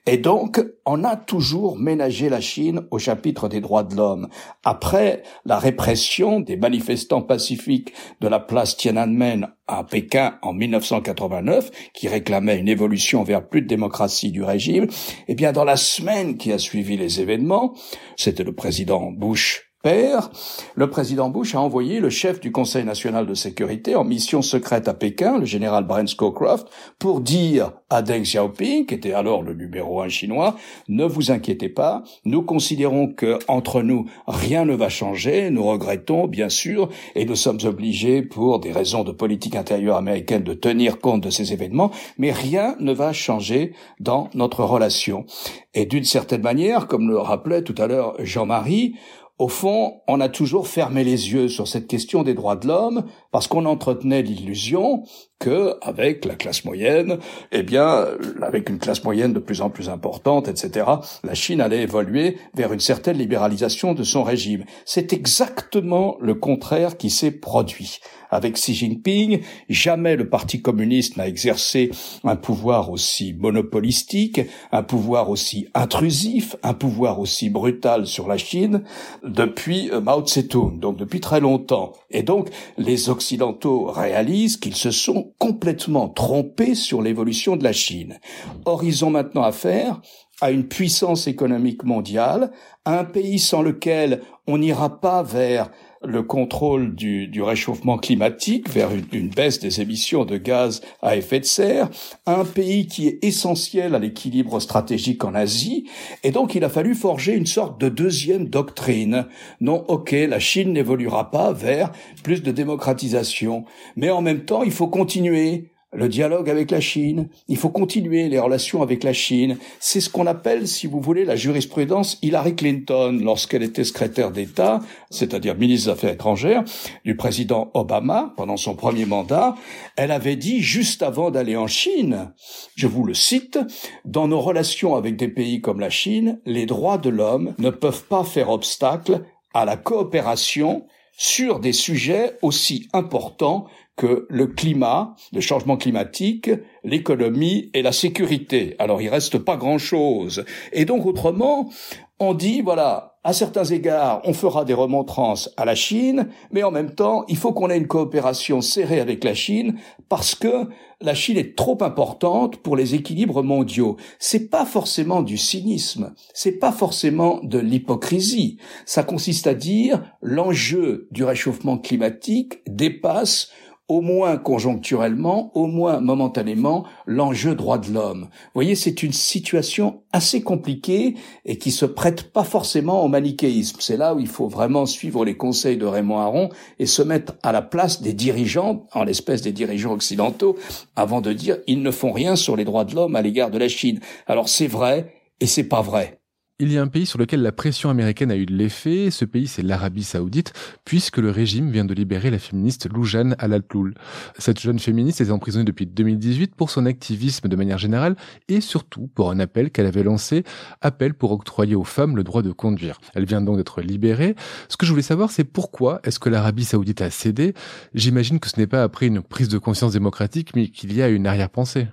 Et 0.06 0.18
donc, 0.18 0.64
on 0.86 1.04
a 1.04 1.16
toujours 1.16 1.78
ménagé 1.78 2.30
la 2.30 2.42
Chine 2.42 2.82
au 2.92 3.00
chapitre 3.00 3.50
des 3.50 3.62
droits 3.62 3.84
de 3.84 3.96
l'homme. 3.96 4.28
Après 4.64 5.24
la 5.46 5.60
répression 5.60 6.40
des 6.40 6.58
manifestants 6.58 7.22
pacifiques 7.22 7.94
de 8.20 8.28
la 8.28 8.40
place 8.40 8.78
Tiananmen 8.78 9.50
à 9.72 9.84
Pékin 9.84 10.38
en 10.42 10.54
1989, 10.54 11.72
qui 11.94 12.08
réclamait 12.08 12.60
une 12.60 12.68
évolution 12.68 13.24
vers 13.24 13.48
plus 13.48 13.62
de 13.62 13.68
démocratie 13.68 14.32
du 14.32 14.44
régime, 14.44 14.88
eh 15.28 15.36
bien, 15.36 15.52
dans 15.54 15.64
la 15.64 15.78
semaine 15.78 16.38
qui 16.38 16.52
a 16.52 16.58
suivi 16.58 16.98
les 16.98 17.22
événements, 17.22 17.74
c'était 18.18 18.44
le 18.44 18.54
président 18.54 19.12
Bush 19.12 19.71
père, 19.82 20.30
le 20.76 20.90
président 20.90 21.30
Bush 21.30 21.56
a 21.56 21.60
envoyé 21.60 22.00
le 22.00 22.10
chef 22.10 22.40
du 22.40 22.52
Conseil 22.52 22.86
national 22.86 23.26
de 23.26 23.34
sécurité 23.34 23.96
en 23.96 24.04
mission 24.04 24.42
secrète 24.42 24.88
à 24.88 24.94
Pékin, 24.94 25.40
le 25.40 25.46
général 25.46 25.86
Brent 25.86 26.08
Scowcroft, 26.08 26.68
pour 27.00 27.22
dire 27.22 27.72
à 27.90 28.02
Deng 28.02 28.22
Xiaoping, 28.22 28.86
qui 28.86 28.94
était 28.94 29.14
alors 29.14 29.44
le 29.44 29.54
numéro 29.54 30.02
un 30.02 30.10
chinois, 30.10 30.56
ne 30.88 31.06
vous 31.06 31.32
inquiétez 31.32 31.70
pas, 31.70 32.04
nous 32.26 32.44
considérons 32.44 33.08
que 33.08 33.40
entre 33.48 33.82
nous 33.82 34.06
rien 34.28 34.66
ne 34.66 34.76
va 34.76 34.90
changer, 34.90 35.50
nous 35.50 35.64
regrettons 35.64 36.28
bien 36.28 36.50
sûr, 36.50 36.90
et 37.16 37.26
nous 37.26 37.36
sommes 37.36 37.60
obligés 37.64 38.22
pour 38.22 38.60
des 38.60 38.72
raisons 38.72 39.04
de 39.04 39.12
politique 39.12 39.56
intérieure 39.56 39.98
américaine 39.98 40.44
de 40.44 40.54
tenir 40.54 41.00
compte 41.00 41.22
de 41.22 41.30
ces 41.30 41.54
événements, 41.54 41.92
mais 42.18 42.32
rien 42.32 42.76
ne 42.80 42.94
va 42.94 43.14
changer 43.14 43.74
dans 44.00 44.30
notre 44.34 44.64
relation. 44.64 45.26
Et 45.74 45.86
d'une 45.86 46.04
certaine 46.04 46.42
manière, 46.42 46.88
comme 46.88 47.10
le 47.10 47.18
rappelait 47.18 47.64
tout 47.64 47.76
à 47.78 47.88
l'heure 47.88 48.16
Jean-Marie, 48.20 48.96
au 49.42 49.48
fond, 49.48 50.02
on 50.08 50.20
a 50.20 50.30
toujours 50.30 50.68
fermé 50.68 51.04
les 51.04 51.34
yeux 51.34 51.48
sur 51.48 51.68
cette 51.68 51.88
question 51.88 52.22
des 52.22 52.36
droits 52.36 52.56
de 52.56 52.68
l'homme 52.68 53.06
parce 53.32 53.48
qu'on 53.48 53.66
entretenait 53.66 54.22
l'illusion 54.22 55.04
que, 55.40 55.76
avec 55.82 56.26
la 56.26 56.36
classe 56.36 56.66
moyenne, 56.66 57.18
eh 57.52 57.64
bien, 57.64 58.06
avec 58.42 58.70
une 58.70 58.78
classe 58.78 59.04
moyenne 59.04 59.34
de 59.34 59.40
plus 59.40 59.62
en 59.62 59.70
plus 59.70 59.90
importante, 59.90 60.48
etc., 60.48 60.86
la 61.24 61.34
Chine 61.34 61.62
allait 61.62 61.82
évoluer 61.82 62.38
vers 62.54 62.74
une 62.74 62.80
certaine 62.80 63.18
libéralisation 63.18 63.94
de 63.94 64.04
son 64.04 64.24
régime. 64.24 64.66
C'est 64.86 65.14
exactement 65.14 66.18
le 66.22 66.36
contraire 66.36 66.98
qui 66.98 67.10
s'est 67.10 67.32
produit 67.32 68.00
avec 68.32 68.54
Xi 68.54 68.74
Jinping. 68.74 69.42
Jamais 69.70 70.16
le 70.16 70.28
Parti 70.28 70.62
communiste 70.62 71.18
n'a 71.18 71.28
exercé 71.28 71.92
un 72.24 72.36
pouvoir 72.36 72.90
aussi 72.90 73.34
monopolistique, 73.34 74.42
un 74.72 74.84
pouvoir 74.84 75.30
aussi 75.30 75.68
intrusif, 75.74 76.56
un 76.64 76.74
pouvoir 76.74 77.20
aussi 77.20 77.50
brutal 77.50 78.08
sur 78.08 78.28
la 78.28 78.38
Chine 78.38 78.84
depuis 79.24 79.92
euh, 79.92 80.02
Mao 80.02 80.22
Tse-tung, 80.22 80.80
donc 80.80 80.98
depuis 80.98 81.20
très 81.20 81.40
longtemps. 81.40 81.94
Et 82.10 82.24
donc, 82.24 82.50
les 82.78 83.10
Occidentaux 83.22 83.86
réalisent 83.86 84.58
qu'ils 84.58 84.76
se 84.76 84.90
sont 84.90 85.36
complètement 85.38 86.10
trompés 86.10 86.74
sur 86.74 87.04
l'évolution 87.04 87.56
de 87.56 87.64
la 87.64 87.72
Chine. 87.72 88.20
Or, 88.66 88.84
ils 88.84 89.06
ont 89.06 89.12
maintenant 89.12 89.44
affaire 89.44 90.02
à 90.42 90.50
une 90.50 90.68
puissance 90.68 91.28
économique 91.28 91.84
mondiale, 91.84 92.52
un 92.84 93.04
pays 93.04 93.38
sans 93.38 93.62
lequel 93.62 94.24
on 94.48 94.58
n'ira 94.58 95.00
pas 95.00 95.22
vers 95.22 95.70
le 96.04 96.24
contrôle 96.24 96.96
du, 96.96 97.42
réchauffement 97.42 97.98
climatique 97.98 98.70
vers 98.70 98.90
une, 99.12 99.30
baisse 99.30 99.60
des 99.60 99.82
émissions 99.82 100.26
de 100.26 100.38
gaz 100.38 100.82
à 101.02 101.16
effet 101.16 101.40
de 101.40 101.46
serre, 101.46 101.90
un 102.26 102.46
pays 102.46 102.88
qui 102.88 103.08
est 103.08 103.20
essentiel 103.24 103.96
à 103.96 104.00
l'équilibre 104.00 104.60
stratégique 104.60 105.24
en 105.24 105.34
Asie, 105.34 105.88
et 106.24 106.32
donc 106.32 106.56
il 106.56 106.64
a 106.64 106.70
fallu 106.70 106.96
forger 106.96 107.34
une 107.34 107.46
sorte 107.46 107.80
de 107.80 107.90
deuxième 107.90 108.48
doctrine. 108.48 109.26
Non, 109.60 109.86
ok, 109.88 110.12
la 110.12 110.40
Chine 110.40 110.74
n'évoluera 110.74 111.32
pas 111.32 111.54
vers 111.54 111.92
plus 112.24 112.44
de 112.44 112.52
démocratisation, 112.52 113.66
mais 113.96 114.10
en 114.10 114.22
même 114.22 114.46
temps, 114.46 114.64
il 114.64 114.72
faut 114.72 114.88
continuer 114.88 115.71
le 115.94 116.08
dialogue 116.08 116.50
avec 116.50 116.72
la 116.72 116.80
Chine, 116.80 117.28
il 117.50 117.58
faut 117.58 117.70
continuer 117.70 118.30
les 118.30 118.40
relations 118.40 118.82
avec 118.82 119.04
la 119.04 119.12
Chine. 119.12 119.58
C'est 119.80 120.00
ce 120.00 120.10
qu'on 120.10 120.26
appelle, 120.26 120.68
si 120.68 120.88
vous 120.88 121.02
voulez, 121.02 121.26
la 121.26 121.36
jurisprudence 121.36 122.18
Hillary 122.22 122.56
Clinton 122.56 123.20
lorsqu'elle 123.22 123.64
était 123.64 123.84
secrétaire 123.84 124.32
d'État, 124.32 124.80
c'est-à-dire 125.10 125.56
ministre 125.56 125.88
des 125.88 125.92
Affaires 125.92 126.14
étrangères, 126.14 126.64
du 127.04 127.16
président 127.16 127.72
Obama 127.74 128.34
pendant 128.38 128.58
son 128.58 128.76
premier 128.76 129.06
mandat. 129.06 129.56
Elle 129.98 130.12
avait 130.12 130.38
dit 130.38 130.62
juste 130.62 131.04
avant 131.04 131.30
d'aller 131.30 131.58
en 131.58 131.68
Chine, 131.68 132.32
je 132.76 132.88
vous 132.88 133.04
le 133.04 133.14
cite, 133.14 133.60
dans 134.06 134.28
nos 134.28 134.40
relations 134.40 134.96
avec 134.96 135.18
des 135.18 135.28
pays 135.28 135.60
comme 135.60 135.82
la 135.82 135.90
Chine, 135.90 136.40
les 136.46 136.66
droits 136.66 136.98
de 136.98 137.10
l'homme 137.10 137.54
ne 137.60 137.70
peuvent 137.70 138.06
pas 138.06 138.24
faire 138.24 138.50
obstacle 138.50 139.24
à 139.54 139.66
la 139.66 139.76
coopération 139.76 140.86
sur 141.18 141.60
des 141.60 141.74
sujets 141.74 142.38
aussi 142.42 142.88
importants 142.94 143.68
que 144.02 144.26
le 144.32 144.48
climat, 144.48 145.16
le 145.32 145.42
changement 145.42 145.78
climatique, 145.78 146.50
l'économie 146.84 147.70
et 147.76 147.84
la 147.84 147.92
sécurité. 147.92 148.76
Alors 148.80 149.00
il 149.00 149.10
reste 149.10 149.38
pas 149.38 149.58
grand-chose. 149.58 150.44
Et 150.74 150.86
donc 150.86 151.06
autrement, 151.06 151.70
on 152.18 152.34
dit 152.34 152.62
voilà, 152.62 153.20
à 153.24 153.32
certains 153.32 153.66
égards, 153.66 154.22
on 154.24 154.34
fera 154.34 154.66
des 154.66 154.74
remontrances 154.74 155.52
à 155.56 155.66
la 155.66 155.76
Chine, 155.76 156.30
mais 156.52 156.64
en 156.64 156.72
même 156.72 156.96
temps, 156.96 157.26
il 157.28 157.38
faut 157.38 157.54
qu'on 157.54 157.70
ait 157.70 157.78
une 157.78 157.86
coopération 157.86 158.62
serrée 158.62 159.00
avec 159.00 159.24
la 159.24 159.36
Chine 159.36 159.76
parce 160.10 160.34
que 160.34 160.68
la 161.00 161.14
Chine 161.14 161.38
est 161.38 161.56
trop 161.56 161.78
importante 161.84 162.58
pour 162.58 162.76
les 162.76 162.96
équilibres 162.96 163.44
mondiaux. 163.44 163.98
C'est 164.18 164.50
pas 164.50 164.66
forcément 164.66 165.22
du 165.22 165.38
cynisme, 165.38 166.16
c'est 166.34 166.58
pas 166.58 166.72
forcément 166.72 167.40
de 167.44 167.60
l'hypocrisie. 167.60 168.58
Ça 168.88 169.04
consiste 169.04 169.46
à 169.46 169.54
dire 169.54 170.02
l'enjeu 170.24 171.08
du 171.12 171.24
réchauffement 171.24 171.78
climatique 171.78 172.62
dépasse 172.66 173.52
au 173.92 174.00
moins 174.00 174.38
conjoncturellement, 174.38 175.52
au 175.54 175.68
moins 175.68 176.00
momentanément, 176.00 176.86
l'enjeu 177.06 177.56
droit 177.56 177.78
de 177.78 177.92
l'homme. 177.92 178.22
Vous 178.22 178.52
voyez, 178.54 178.74
c'est 178.74 179.04
une 179.04 179.12
situation 179.12 180.04
assez 180.14 180.42
compliquée 180.44 181.16
et 181.44 181.58
qui 181.58 181.72
se 181.72 181.86
prête 181.86 182.32
pas 182.32 182.46
forcément 182.46 183.04
au 183.04 183.10
manichéisme. 183.10 183.80
C'est 183.82 183.98
là 183.98 184.16
où 184.16 184.20
il 184.22 184.30
faut 184.30 184.48
vraiment 184.48 184.86
suivre 184.86 185.26
les 185.26 185.36
conseils 185.36 185.76
de 185.76 185.86
Raymond 185.86 186.20
Aron 186.20 186.50
et 186.80 186.86
se 186.86 187.02
mettre 187.02 187.34
à 187.44 187.52
la 187.52 187.62
place 187.62 188.02
des 188.02 188.14
dirigeants, 188.14 188.86
en 188.94 189.04
l'espèce 189.04 189.42
des 189.42 189.52
dirigeants 189.52 189.92
occidentaux, 189.92 190.56
avant 190.96 191.20
de 191.20 191.34
dire 191.34 191.58
ils 191.68 191.82
ne 191.82 191.92
font 191.92 192.14
rien 192.14 192.38
sur 192.38 192.56
les 192.56 192.64
droits 192.64 192.86
de 192.86 192.96
l'homme 192.96 193.18
à 193.18 193.22
l'égard 193.22 193.52
de 193.52 193.58
la 193.58 193.68
Chine. 193.68 194.00
Alors 194.26 194.48
c'est 194.48 194.68
vrai 194.68 195.14
et 195.42 195.48
c'est 195.48 195.66
pas 195.66 195.82
vrai. 195.82 196.21
Il 196.64 196.72
y 196.72 196.78
a 196.78 196.82
un 196.84 196.88
pays 196.88 197.08
sur 197.08 197.18
lequel 197.18 197.42
la 197.42 197.52
pression 197.52 197.90
américaine 197.90 198.30
a 198.30 198.36
eu 198.36 198.46
de 198.46 198.54
l'effet, 198.54 199.10
ce 199.10 199.26
pays 199.26 199.48
c'est 199.48 199.64
l'Arabie 199.64 200.04
saoudite, 200.04 200.54
puisque 200.86 201.18
le 201.18 201.32
régime 201.32 201.72
vient 201.72 201.86
de 201.86 201.94
libérer 201.96 202.30
la 202.30 202.38
féministe 202.38 202.88
Loujaine 202.88 203.36
Al-Atloul. 203.40 203.96
Cette 204.38 204.60
jeune 204.60 204.78
féministe 204.78 205.22
est 205.22 205.32
emprisonnée 205.32 205.66
depuis 205.66 205.88
2018 205.88 206.54
pour 206.54 206.70
son 206.70 206.86
activisme 206.86 207.50
de 207.50 207.56
manière 207.56 207.80
générale 207.80 208.16
et 208.48 208.62
surtout 208.62 209.10
pour 209.16 209.32
un 209.32 209.40
appel 209.40 209.72
qu'elle 209.72 209.88
avait 209.88 210.04
lancé, 210.04 210.44
appel 210.82 211.16
pour 211.16 211.32
octroyer 211.32 211.74
aux 211.74 211.84
femmes 211.84 212.16
le 212.16 212.24
droit 212.24 212.44
de 212.44 212.52
conduire. 212.52 213.02
Elle 213.16 213.26
vient 213.26 213.42
donc 213.42 213.58
d'être 213.58 213.82
libérée. 213.82 214.36
Ce 214.70 214.78
que 214.78 214.86
je 214.86 214.92
voulais 214.92 215.02
savoir 215.02 215.32
c'est 215.32 215.46
pourquoi 215.46 216.00
est-ce 216.04 216.20
que 216.20 216.30
l'Arabie 216.30 216.66
saoudite 216.66 217.02
a 217.02 217.10
cédé? 217.10 217.56
J'imagine 217.96 218.40
que 218.40 218.48
ce 218.48 218.60
n'est 218.60 218.68
pas 218.68 218.84
après 218.84 219.08
une 219.08 219.24
prise 219.24 219.50
de 219.50 219.58
conscience 219.58 219.94
démocratique, 219.94 220.52
mais 220.56 220.68
qu'il 220.68 220.94
y 220.94 221.02
a 221.02 221.10
une 221.10 221.26
arrière-pensée. 221.26 221.88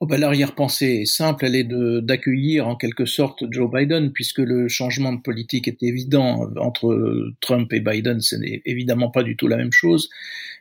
Oh 0.00 0.06
ben, 0.06 0.18
L'arrière-pensée 0.18 1.02
est 1.02 1.04
simple, 1.06 1.46
elle 1.46 1.54
est 1.54 1.68
d'accueillir 2.02 2.66
en 2.66 2.74
quelque 2.74 3.06
sorte 3.06 3.44
Joe 3.50 3.70
Biden, 3.70 4.12
puisque 4.12 4.40
le 4.40 4.66
changement 4.68 5.12
de 5.12 5.20
politique 5.20 5.68
est 5.68 5.82
évident 5.82 6.50
entre 6.56 7.32
Trump 7.40 7.72
et 7.72 7.80
Biden, 7.80 8.20
ce 8.20 8.34
n'est 8.34 8.60
évidemment 8.66 9.10
pas 9.10 9.22
du 9.22 9.36
tout 9.36 9.46
la 9.46 9.56
même 9.56 9.72
chose. 9.72 10.10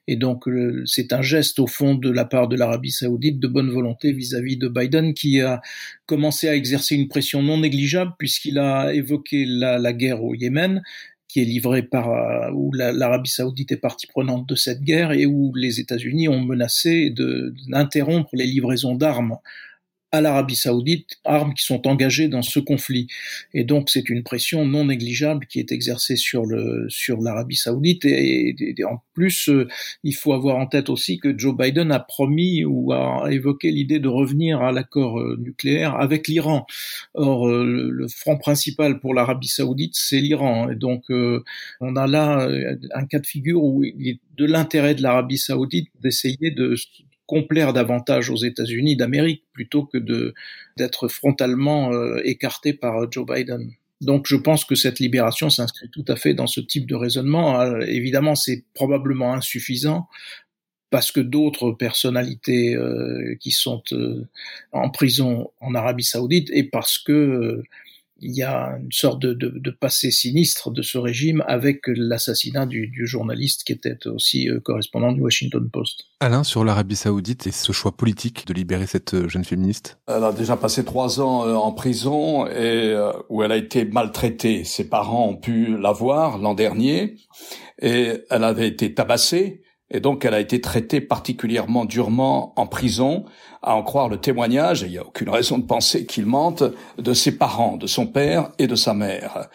Et 0.08 0.18
donc 0.18 0.46
c'est 0.86 1.14
un 1.14 1.22
geste 1.22 1.60
au 1.60 1.68
fond 1.68 1.96
de 1.96 2.12
la 2.12 2.26
part 2.26 2.48
de 2.48 2.56
l'Arabie 2.56 2.92
saoudite 2.92 3.40
de 3.40 3.48
bonne 3.48 3.72
volonté 3.72 4.12
vis-à-vis 4.12 4.58
de 4.58 4.68
Biden 4.68 5.14
qui 5.14 5.42
a 5.42 5.62
commencé 6.06 6.48
à 6.48 6.56
exercer 6.56 6.96
une 6.96 7.08
pression 7.08 7.42
non 7.42 7.60
négligeable 7.60 8.14
puisqu'il 8.20 8.60
a 8.60 8.94
évoqué 8.94 9.46
la 9.46 9.94
guerre 9.94 10.24
au 10.24 10.36
Yémen 10.36 10.84
qui 11.34 11.42
est 11.42 11.46
livré 11.46 11.82
par 11.82 12.12
euh, 12.12 12.52
où 12.54 12.72
l'Arabie 12.74 13.32
Saoudite 13.32 13.72
est 13.72 13.78
partie 13.78 14.06
prenante 14.06 14.48
de 14.48 14.54
cette 14.54 14.84
guerre 14.84 15.14
et 15.14 15.26
où 15.26 15.52
les 15.56 15.80
États-Unis 15.80 16.28
ont 16.28 16.40
menacé 16.40 17.10
d'interrompre 17.10 18.30
les 18.34 18.46
livraisons 18.46 18.94
d'armes 18.94 19.38
à 20.14 20.22
l'Arabie 20.22 20.56
saoudite, 20.56 21.18
armes 21.26 21.56
qui 21.56 21.66
sont 21.66 21.88
engagées 21.88 22.28
dans 22.28 22.44
ce 22.44 22.60
conflit. 22.60 23.08
Et 23.54 23.64
donc 23.64 23.90
c'est 23.90 24.10
une 24.10 24.22
pression 24.22 24.64
non 24.64 24.86
négligeable 24.86 25.48
qui 25.48 25.60
est 25.60 25.72
exercée 25.72 26.16
sur 26.16 26.46
le 26.46 26.86
sur 26.88 27.20
l'Arabie 27.20 27.56
saoudite. 27.56 28.06
Et, 28.06 28.56
en 28.88 29.02
plus, 29.16 29.50
euh, 29.50 29.68
il 30.04 30.14
faut 30.14 30.34
avoir 30.34 30.58
en 30.58 30.68
tête 30.68 30.90
aussi 30.90 31.18
que 31.18 31.38
Joe 31.38 31.58
Biden 31.58 31.92
a 31.92 32.00
promis 32.00 32.64
ou 32.64 32.92
a 32.94 33.28
évoqué 33.32 33.72
l'idée 33.72 34.00
de 34.00 34.08
revenir 34.08 34.62
à 34.62 34.72
l'accord 34.72 35.20
euh, 35.20 35.36
nucléaire 35.42 35.96
avec 35.96 36.28
l'Iran. 36.28 36.68
Or, 37.16 37.50
euh, 37.50 37.90
le 37.92 38.08
front 38.08 38.38
principal 38.38 39.00
pour 39.00 39.16
l'Arabie 39.16 39.48
saoudite, 39.48 39.96
c'est 39.96 40.22
l'Iran. 40.22 40.70
Et 40.70 40.76
donc 40.76 41.06
on 41.10 41.96
a 41.96 42.08
là 42.08 42.48
un 42.94 43.06
cas 43.08 43.20
de 43.20 43.26
figure 43.26 43.64
où 43.64 43.84
il 43.84 44.10
est 44.10 44.20
de 44.38 44.46
l'intérêt 44.46 44.94
de 44.94 45.02
l'Arabie 45.02 45.38
saoudite 45.38 45.90
d'essayer 46.02 46.52
de 46.52 46.76
complaire 47.34 47.74
davantage 47.74 48.30
aux 48.30 48.38
États-Unis 48.38 48.96
d'Amérique 48.96 49.44
plutôt 49.54 49.86
que 49.86 49.98
d'être 50.78 51.08
frontalement 51.08 51.92
euh, 51.92 52.22
écarté 52.24 52.74
par 52.74 53.12
Joe 53.12 53.26
Biden. 53.26 53.72
Donc 54.02 54.28
je 54.28 54.36
pense 54.36 54.66
que 54.66 54.76
cette 54.76 55.00
libération 55.00 55.50
s'inscrit 55.50 55.90
tout 55.90 56.06
à 56.08 56.16
fait 56.16 56.36
dans 56.36 56.46
ce 56.46 56.62
type 56.62 56.86
de 56.86 56.94
raisonnement. 56.94 57.60
Euh, 57.60 57.80
évidemment, 57.88 58.36
c'est 58.36 58.66
probablement 58.76 59.34
insuffisant 59.34 60.08
parce 60.92 61.12
que 61.12 61.22
d'autres 61.22 61.72
personnalités 61.72 62.76
euh, 62.76 63.36
qui 63.40 63.50
sont 63.50 63.82
en 64.74 64.92
prison 64.92 65.50
en 65.60 65.74
Arabie 65.74 66.04
saoudite 66.04 66.52
et 66.54 66.66
parce 66.66 67.00
que 67.00 67.64
il 68.24 68.36
y 68.36 68.44
a 68.44 68.78
une 68.82 68.92
sorte 68.92 69.22
de, 69.22 69.34
de, 69.34 69.54
de, 69.56 69.72
passé 69.72 70.12
sinistre 70.12 70.72
de 70.72 70.82
ce 70.82 70.98
régime 70.98 71.44
avec 71.48 71.82
l'assassinat 71.88 72.66
du, 72.66 72.88
du, 72.88 73.06
journaliste 73.06 73.64
qui 73.66 73.74
était 73.74 74.08
aussi 74.08 74.50
euh, 74.50 74.60
correspondant 74.60 75.12
du 75.12 75.22
Washington 75.22 75.70
Post. 75.70 76.06
Alain, 76.20 76.44
sur 76.44 76.64
l'Arabie 76.64 76.96
saoudite 76.96 77.48
et 77.48 77.52
ce 77.52 77.72
choix 77.72 77.92
politique 77.92 78.48
de 78.48 78.54
libérer 78.54 78.88
cette 78.88 79.14
euh, 79.14 79.28
jeune 79.28 79.44
féministe? 79.44 80.00
Elle 80.08 80.24
a 80.24 80.32
déjà 80.32 80.56
passé 80.56 80.86
trois 80.86 81.20
ans 81.20 81.46
euh, 81.46 81.54
en 81.54 81.74
prison 81.74 82.48
et 82.48 82.96
où 83.30 83.44
elle 83.44 83.52
a 83.52 83.58
été 83.58 83.86
maltraitée. 83.86 84.64
Ses 84.64 84.88
parents 84.88 85.28
ont 85.28 85.38
pu 85.38 85.78
la 85.78 85.92
voir 85.92 86.38
l'an 86.38 86.54
dernier 86.54 87.16
et 87.82 88.24
elle 88.30 88.44
avait 88.44 88.68
été 88.68 88.94
tabassée 88.94 89.62
et 89.94 90.00
donc 90.00 90.26
elle 90.26 90.34
a 90.34 90.40
été 90.40 90.60
traitée 90.60 91.02
particulièrement 91.02 91.86
durement 91.86 92.60
en 92.60 92.68
prison 92.68 93.26
à 93.64 93.76
en 93.76 93.84
croire 93.84 94.10
le 94.10 94.18
témoignage, 94.18 94.84
et 94.84 94.88
il 94.88 94.92
n'y 94.92 94.98
a 94.98 95.06
aucune 95.06 95.30
raison 95.30 95.58
de 95.58 95.64
penser 95.64 96.06
qu'il 96.06 96.26
mente, 96.26 96.64
de 96.98 97.14
ses 97.14 97.38
parents, 97.38 97.78
de 97.78 97.88
son 97.88 98.06
père 98.06 98.52
et 98.60 98.68
de 98.68 98.76
sa 98.76 98.94
mère. 98.94 99.50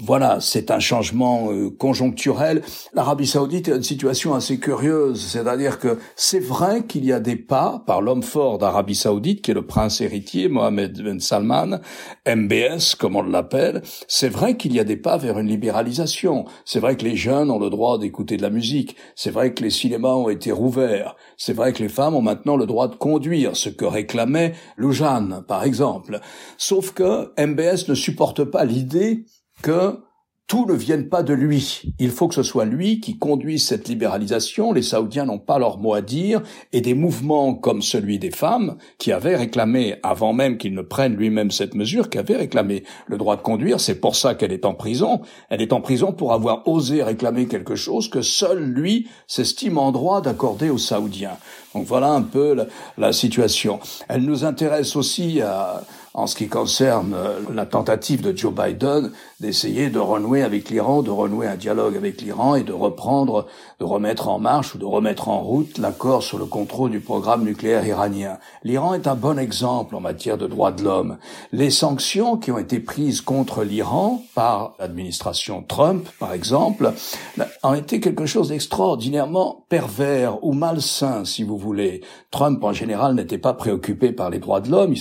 Voilà, 0.00 0.38
c'est 0.40 0.70
un 0.70 0.78
changement 0.78 1.50
euh, 1.50 1.70
conjoncturel. 1.70 2.62
L'Arabie 2.94 3.26
saoudite 3.26 3.66
est 3.66 3.74
une 3.74 3.82
situation 3.82 4.32
assez 4.32 4.60
curieuse, 4.60 5.20
c'est-à-dire 5.20 5.80
que 5.80 5.98
c'est 6.14 6.38
vrai 6.38 6.84
qu'il 6.86 7.04
y 7.04 7.12
a 7.12 7.18
des 7.18 7.34
pas 7.34 7.82
par 7.84 8.00
l'homme 8.00 8.22
fort 8.22 8.58
d'Arabie 8.58 8.94
saoudite, 8.94 9.42
qui 9.42 9.50
est 9.50 9.54
le 9.54 9.66
prince 9.66 10.00
héritier, 10.00 10.48
Mohamed 10.48 11.02
Ben 11.02 11.18
Salman, 11.18 11.80
MBS 12.28 12.94
comme 12.96 13.16
on 13.16 13.22
l'appelle, 13.22 13.82
c'est 14.06 14.28
vrai 14.28 14.56
qu'il 14.56 14.72
y 14.72 14.78
a 14.78 14.84
des 14.84 14.96
pas 14.96 15.16
vers 15.16 15.36
une 15.40 15.48
libéralisation. 15.48 16.44
C'est 16.64 16.78
vrai 16.78 16.96
que 16.96 17.04
les 17.04 17.16
jeunes 17.16 17.50
ont 17.50 17.58
le 17.58 17.68
droit 17.68 17.98
d'écouter 17.98 18.36
de 18.36 18.42
la 18.42 18.50
musique. 18.50 18.94
C'est 19.16 19.32
vrai 19.32 19.52
que 19.52 19.64
les 19.64 19.70
cinémas 19.70 20.14
ont 20.14 20.28
été 20.28 20.52
rouverts. 20.52 21.16
C'est 21.40 21.52
vrai 21.52 21.72
que 21.72 21.82
les 21.82 21.88
femmes 21.88 22.16
ont 22.16 22.20
maintenant 22.20 22.56
le 22.56 22.66
droit 22.66 22.88
de 22.88 22.96
conduire, 22.96 23.56
ce 23.56 23.68
que 23.68 23.84
réclamait 23.84 24.54
Loujain, 24.76 25.44
par 25.46 25.62
exemple. 25.62 26.20
Sauf 26.58 26.92
que 26.92 27.32
MBS 27.38 27.88
ne 27.88 27.94
supporte 27.94 28.42
pas 28.42 28.64
l'idée 28.64 29.24
que 29.62 30.00
tout 30.48 30.64
ne 30.64 30.72
vienne 30.72 31.10
pas 31.10 31.22
de 31.22 31.34
lui. 31.34 31.82
Il 31.98 32.10
faut 32.10 32.26
que 32.26 32.34
ce 32.34 32.42
soit 32.42 32.64
lui 32.64 33.00
qui 33.00 33.18
conduise 33.18 33.66
cette 33.66 33.86
libéralisation. 33.86 34.72
Les 34.72 34.80
Saoudiens 34.80 35.26
n'ont 35.26 35.38
pas 35.38 35.58
leur 35.58 35.76
mot 35.76 35.92
à 35.92 36.00
dire 36.00 36.42
et 36.72 36.80
des 36.80 36.94
mouvements 36.94 37.54
comme 37.54 37.82
celui 37.82 38.18
des 38.18 38.30
femmes 38.30 38.78
qui 38.96 39.12
avaient 39.12 39.36
réclamé, 39.36 39.96
avant 40.02 40.32
même 40.32 40.56
qu'il 40.56 40.74
ne 40.74 40.80
prenne 40.80 41.14
lui-même 41.14 41.50
cette 41.50 41.74
mesure, 41.74 42.08
qui 42.08 42.16
avaient 42.16 42.36
réclamé 42.36 42.84
le 43.06 43.18
droit 43.18 43.36
de 43.36 43.42
conduire. 43.42 43.78
C'est 43.78 44.00
pour 44.00 44.16
ça 44.16 44.34
qu'elle 44.34 44.52
est 44.52 44.64
en 44.64 44.72
prison. 44.72 45.20
Elle 45.50 45.60
est 45.60 45.74
en 45.74 45.82
prison 45.82 46.12
pour 46.12 46.32
avoir 46.32 46.66
osé 46.66 47.02
réclamer 47.02 47.46
quelque 47.46 47.74
chose 47.74 48.08
que 48.08 48.22
seul 48.22 48.64
lui 48.64 49.06
s'estime 49.26 49.76
en 49.76 49.92
droit 49.92 50.22
d'accorder 50.22 50.70
aux 50.70 50.78
Saoudiens. 50.78 51.36
Donc 51.74 51.84
voilà 51.84 52.08
un 52.08 52.22
peu 52.22 52.54
la, 52.54 52.66
la 52.96 53.12
situation. 53.12 53.80
Elle 54.08 54.22
nous 54.22 54.46
intéresse 54.46 54.96
aussi 54.96 55.42
à, 55.42 55.82
en 56.18 56.26
ce 56.26 56.34
qui 56.34 56.48
concerne 56.48 57.14
euh, 57.14 57.38
la 57.54 57.64
tentative 57.64 58.22
de 58.22 58.36
Joe 58.36 58.52
Biden 58.52 59.12
d'essayer 59.38 59.88
de 59.88 60.00
renouer 60.00 60.42
avec 60.42 60.68
l'Iran, 60.68 61.02
de 61.02 61.10
renouer 61.10 61.46
un 61.46 61.54
dialogue 61.54 61.96
avec 61.96 62.20
l'Iran 62.20 62.56
et 62.56 62.64
de 62.64 62.72
reprendre, 62.72 63.46
de 63.78 63.84
remettre 63.84 64.28
en 64.28 64.40
marche 64.40 64.74
ou 64.74 64.78
de 64.78 64.84
remettre 64.84 65.28
en 65.28 65.40
route 65.40 65.78
l'accord 65.78 66.24
sur 66.24 66.38
le 66.38 66.46
contrôle 66.46 66.90
du 66.90 66.98
programme 66.98 67.44
nucléaire 67.44 67.86
iranien. 67.86 68.38
L'Iran 68.64 68.94
est 68.94 69.06
un 69.06 69.14
bon 69.14 69.38
exemple 69.38 69.94
en 69.94 70.00
matière 70.00 70.38
de 70.38 70.48
droits 70.48 70.72
de 70.72 70.82
l'homme. 70.82 71.18
Les 71.52 71.70
sanctions 71.70 72.36
qui 72.36 72.50
ont 72.50 72.58
été 72.58 72.80
prises 72.80 73.20
contre 73.20 73.62
l'Iran 73.62 74.20
par 74.34 74.74
l'administration 74.80 75.62
Trump, 75.62 76.08
par 76.18 76.32
exemple, 76.32 76.92
ont 77.62 77.74
été 77.74 78.00
quelque 78.00 78.26
chose 78.26 78.48
d'extraordinairement 78.48 79.64
pervers 79.68 80.44
ou 80.44 80.52
malsain, 80.52 81.24
si 81.24 81.44
vous 81.44 81.58
voulez. 81.58 82.00
Trump, 82.32 82.62
en 82.64 82.72
général, 82.72 83.14
n'était 83.14 83.38
pas 83.38 83.54
préoccupé 83.54 84.10
par 84.10 84.30
les 84.30 84.40
droits 84.40 84.60
de 84.60 84.70
l'homme. 84.70 84.94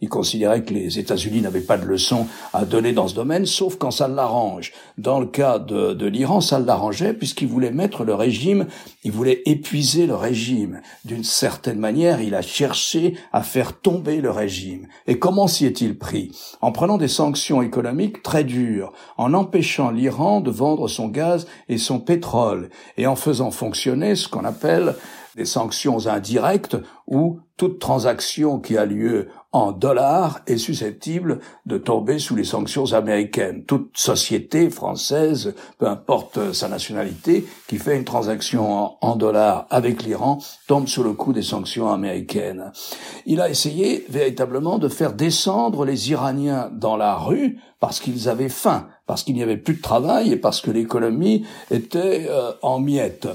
Il, 0.00 0.08
considérait 0.08 0.31
que 0.38 0.74
les 0.74 0.98
États-Unis 0.98 1.40
n'avaient 1.40 1.60
pas 1.60 1.76
de 1.76 1.84
leçons 1.84 2.26
à 2.52 2.64
donner 2.64 2.92
dans 2.92 3.08
ce 3.08 3.14
domaine, 3.14 3.46
sauf 3.46 3.76
quand 3.76 3.90
ça 3.90 4.08
l'arrange. 4.08 4.72
Dans 4.98 5.20
le 5.20 5.26
cas 5.26 5.58
de, 5.58 5.94
de 5.94 6.06
l'Iran, 6.06 6.40
ça 6.40 6.58
l'arrangeait 6.58 7.12
puisqu'il 7.12 7.48
voulait 7.48 7.70
mettre 7.70 8.04
le 8.04 8.14
régime, 8.14 8.66
il 9.04 9.12
voulait 9.12 9.42
épuiser 9.46 10.06
le 10.06 10.14
régime. 10.14 10.80
D'une 11.04 11.24
certaine 11.24 11.78
manière, 11.78 12.20
il 12.20 12.34
a 12.34 12.42
cherché 12.42 13.14
à 13.32 13.42
faire 13.42 13.78
tomber 13.78 14.20
le 14.20 14.30
régime. 14.30 14.86
Et 15.06 15.18
comment 15.18 15.46
s'y 15.46 15.66
est-il 15.66 15.98
pris? 15.98 16.32
En 16.60 16.72
prenant 16.72 16.98
des 16.98 17.08
sanctions 17.08 17.62
économiques 17.62 18.22
très 18.22 18.44
dures, 18.44 18.92
en 19.16 19.34
empêchant 19.34 19.90
l'Iran 19.90 20.40
de 20.40 20.50
vendre 20.50 20.88
son 20.88 21.08
gaz 21.08 21.46
et 21.68 21.78
son 21.78 22.00
pétrole, 22.00 22.70
et 22.96 23.06
en 23.06 23.16
faisant 23.16 23.50
fonctionner 23.50 24.14
ce 24.14 24.28
qu'on 24.28 24.44
appelle 24.44 24.94
des 25.36 25.44
sanctions 25.44 26.06
indirectes 26.06 26.76
où 27.06 27.40
toute 27.56 27.78
transaction 27.78 28.58
qui 28.58 28.76
a 28.76 28.84
lieu 28.84 29.28
en 29.52 29.72
dollars 29.72 30.40
est 30.46 30.56
susceptible 30.56 31.40
de 31.66 31.76
tomber 31.76 32.18
sous 32.18 32.34
les 32.34 32.44
sanctions 32.44 32.92
américaines. 32.94 33.64
Toute 33.64 33.96
société 33.96 34.70
française, 34.70 35.54
peu 35.78 35.86
importe 35.86 36.52
sa 36.52 36.68
nationalité, 36.68 37.46
qui 37.68 37.76
fait 37.76 37.96
une 37.96 38.04
transaction 38.04 38.96
en, 39.00 39.16
dollars 39.16 39.66
avec 39.68 40.02
l'Iran 40.02 40.38
tombe 40.66 40.88
sous 40.88 41.02
le 41.02 41.12
coup 41.12 41.34
des 41.34 41.42
sanctions 41.42 41.92
américaines. 41.92 42.72
Il 43.26 43.40
a 43.40 43.50
essayé 43.50 44.06
véritablement 44.08 44.78
de 44.78 44.88
faire 44.88 45.12
descendre 45.12 45.84
les 45.84 46.10
Iraniens 46.10 46.70
dans 46.72 46.96
la 46.96 47.14
rue 47.14 47.58
parce 47.78 48.00
qu'ils 48.00 48.28
avaient 48.28 48.48
faim, 48.48 48.88
parce 49.06 49.22
qu'il 49.22 49.34
n'y 49.34 49.42
avait 49.42 49.58
plus 49.58 49.74
de 49.74 49.82
travail 49.82 50.32
et 50.32 50.36
parce 50.36 50.60
que 50.60 50.70
l'économie 50.70 51.44
était 51.70 52.26
euh, 52.30 52.52
en 52.62 52.80
miettes 52.80 53.28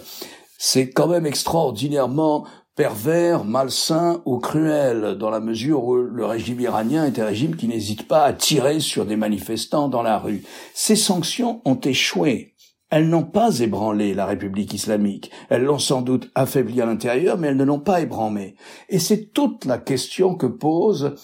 c'est 0.58 0.90
quand 0.90 1.08
même 1.08 1.26
extraordinairement 1.26 2.46
pervers, 2.78 3.44
malsain 3.44 4.22
ou 4.26 4.38
cruel, 4.38 5.18
dans 5.18 5.32
la 5.32 5.40
mesure 5.40 5.84
où 5.84 5.96
le 5.96 6.26
régime 6.26 6.62
iranien 6.62 7.06
est 7.06 7.20
un 7.20 7.26
régime 7.26 7.56
qui 7.56 7.68
n'hésite 7.68 8.08
pas 8.08 8.24
à 8.24 8.34
tirer 8.34 8.80
sur 8.80 9.06
des 9.06 9.16
manifestants 9.16 9.90
dans 9.90 10.04
la 10.04 10.20
rue. 10.20 10.44
Ces 10.76 10.96
sanctions 10.96 11.60
ont 11.66 11.80
échoué. 11.80 12.54
Elles 12.92 13.10
n'ont 13.10 13.24
pas 13.24 13.60
ébranlé 13.60 14.14
la 14.14 14.28
République 14.28 14.74
islamique. 14.76 15.32
Elles 15.50 15.64
l'ont 15.64 15.80
sans 15.80 16.04
doute 16.04 16.30
affaibli 16.36 16.80
à 16.80 16.86
l'intérieur, 16.86 17.38
mais 17.38 17.48
elles 17.48 17.58
ne 17.58 17.66
l'ont 17.66 17.80
pas 17.80 18.00
ébranlé. 18.00 18.56
Et 18.90 19.00
c'est 19.00 19.34
toute 19.34 19.66
la 19.66 19.80
question 19.80 20.36
que 20.36 20.46
posent 20.46 21.16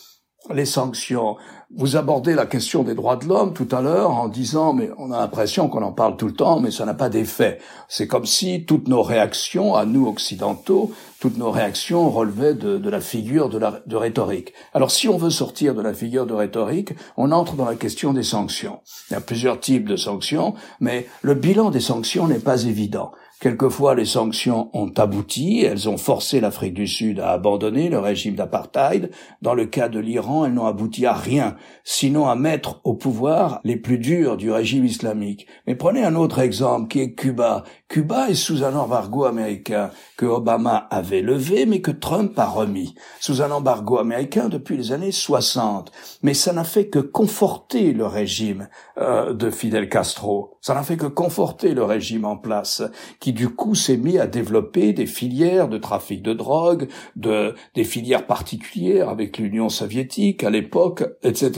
les 0.54 0.66
sanctions. 0.66 1.38
Vous 1.76 1.96
abordez 1.96 2.36
la 2.36 2.46
question 2.46 2.84
des 2.84 2.94
droits 2.94 3.16
de 3.16 3.26
l'homme 3.26 3.54
tout 3.54 3.68
à 3.72 3.82
l'heure 3.82 4.12
en 4.12 4.28
disant 4.28 4.74
mais 4.74 4.92
on 5.00 5.12
a 5.12 5.18
l'impression 5.18 5.70
qu'on 5.70 5.82
en 5.82 5.92
parle 5.92 6.18
tout 6.18 6.28
le 6.28 6.34
temps 6.34 6.60
mais 6.60 6.70
ça 6.70 6.86
n'a 6.86 6.94
pas 6.94 7.10
d'effet. 7.10 7.58
C'est 7.88 8.06
comme 8.06 8.28
si 8.28 8.64
toutes 8.64 8.88
nos 8.88 9.02
réactions 9.02 9.74
à 9.74 9.84
nous 9.84 10.06
occidentaux, 10.06 10.92
toutes 11.20 11.38
nos 11.38 11.50
réactions 11.50 12.12
relevaient 12.12 12.54
de, 12.54 12.90
la 12.90 13.02
figure 13.02 13.50
de, 13.50 13.58
la, 13.58 13.82
de 13.88 13.96
rhétorique. 13.96 14.54
Alors 14.76 14.92
si 14.92 15.10
on 15.10 15.18
veut 15.18 15.32
sortir 15.32 15.74
de 15.74 15.82
la 15.82 15.96
figure 15.96 16.28
de 16.28 16.36
rhétorique, 16.36 16.94
on 17.18 17.32
entre 17.32 17.56
dans 17.56 17.66
la 17.66 17.76
question 17.76 18.14
des 18.14 18.22
sanctions. 18.22 18.82
Il 19.10 19.14
y 19.14 19.18
a 19.18 19.22
plusieurs 19.22 19.60
types 19.60 19.90
de 19.90 19.96
sanctions, 19.96 20.54
mais 20.80 21.08
le 21.24 21.34
bilan 21.34 21.72
des 21.72 21.80
sanctions 21.80 22.28
n'est 22.28 22.38
pas 22.38 22.66
évident. 22.66 23.14
Quelquefois, 23.44 23.94
les 23.94 24.06
sanctions 24.06 24.70
ont 24.72 24.94
abouti, 24.96 25.66
elles 25.66 25.90
ont 25.90 25.98
forcé 25.98 26.40
l'Afrique 26.40 26.76
du 26.76 26.88
Sud 26.88 27.20
à 27.20 27.32
abandonner 27.32 27.90
le 27.90 28.00
régime 28.00 28.36
d'apartheid. 28.36 29.12
Dans 29.42 29.54
le 29.54 29.66
cas 29.66 29.90
de 29.90 30.00
l'Iran, 30.00 30.46
elles 30.46 30.54
n'ont 30.54 30.66
abouti 30.66 31.06
à 31.06 31.12
rien, 31.12 31.58
sinon 31.84 32.28
à 32.28 32.36
mettre 32.36 32.80
au 32.84 32.94
pouvoir 32.94 33.60
les 33.64 33.78
plus 33.78 33.98
durs 33.98 34.38
du 34.38 34.52
régime 34.52 34.86
islamique. 34.86 35.48
Mais 35.68 35.76
prenez 35.76 36.04
un 36.04 36.16
autre 36.16 36.40
exemple 36.40 36.88
qui 36.88 37.02
est 37.02 37.14
Cuba. 37.14 37.64
Cuba 37.88 38.30
est 38.30 38.36
sous 38.36 38.64
un 38.64 38.76
embargo 38.76 39.26
américain 39.26 39.92
que 40.18 40.26
Obama 40.26 40.88
avait 40.90 41.22
levé, 41.22 41.66
mais 41.66 41.82
que 41.82 41.92
Trump 41.92 42.38
a 42.40 42.46
remis. 42.46 42.96
Sous 43.20 43.42
un 43.42 43.52
embargo 43.52 43.98
américain 43.98 44.50
depuis 44.50 44.78
les 44.78 44.92
années 44.92 45.12
60. 45.12 45.92
Mais 46.22 46.34
ça 46.34 46.54
n'a 46.54 46.64
fait 46.64 46.88
que 46.88 47.00
conforter 47.00 47.94
le 47.94 48.06
régime 48.06 48.68
euh, 48.98 49.34
de 49.34 49.50
Fidel 49.50 49.90
Castro. 49.90 50.58
Ça 50.62 50.74
n'a 50.74 50.84
fait 50.84 50.98
que 50.98 51.06
conforter 51.06 51.74
le 51.74 51.84
régime 51.84 52.26
en 52.26 52.38
place, 52.38 52.82
qui 53.20 53.34
du 53.34 53.50
coup 53.50 53.76
s'est 53.76 53.98
mis 53.98 54.18
à 54.18 54.28
développer 54.28 54.94
des 54.94 55.06
filières 55.06 55.68
de 55.68 55.78
trafic 55.78 56.22
de 56.22 56.34
drogue, 56.34 56.88
de, 57.16 57.54
des 57.76 57.84
filières 57.84 58.26
particulières 58.26 59.10
avec 59.10 59.38
l'Union 59.38 59.70
soviétique 59.70 60.44
à 60.44 60.50
l'époque, 60.50 61.04
etc. 61.24 61.53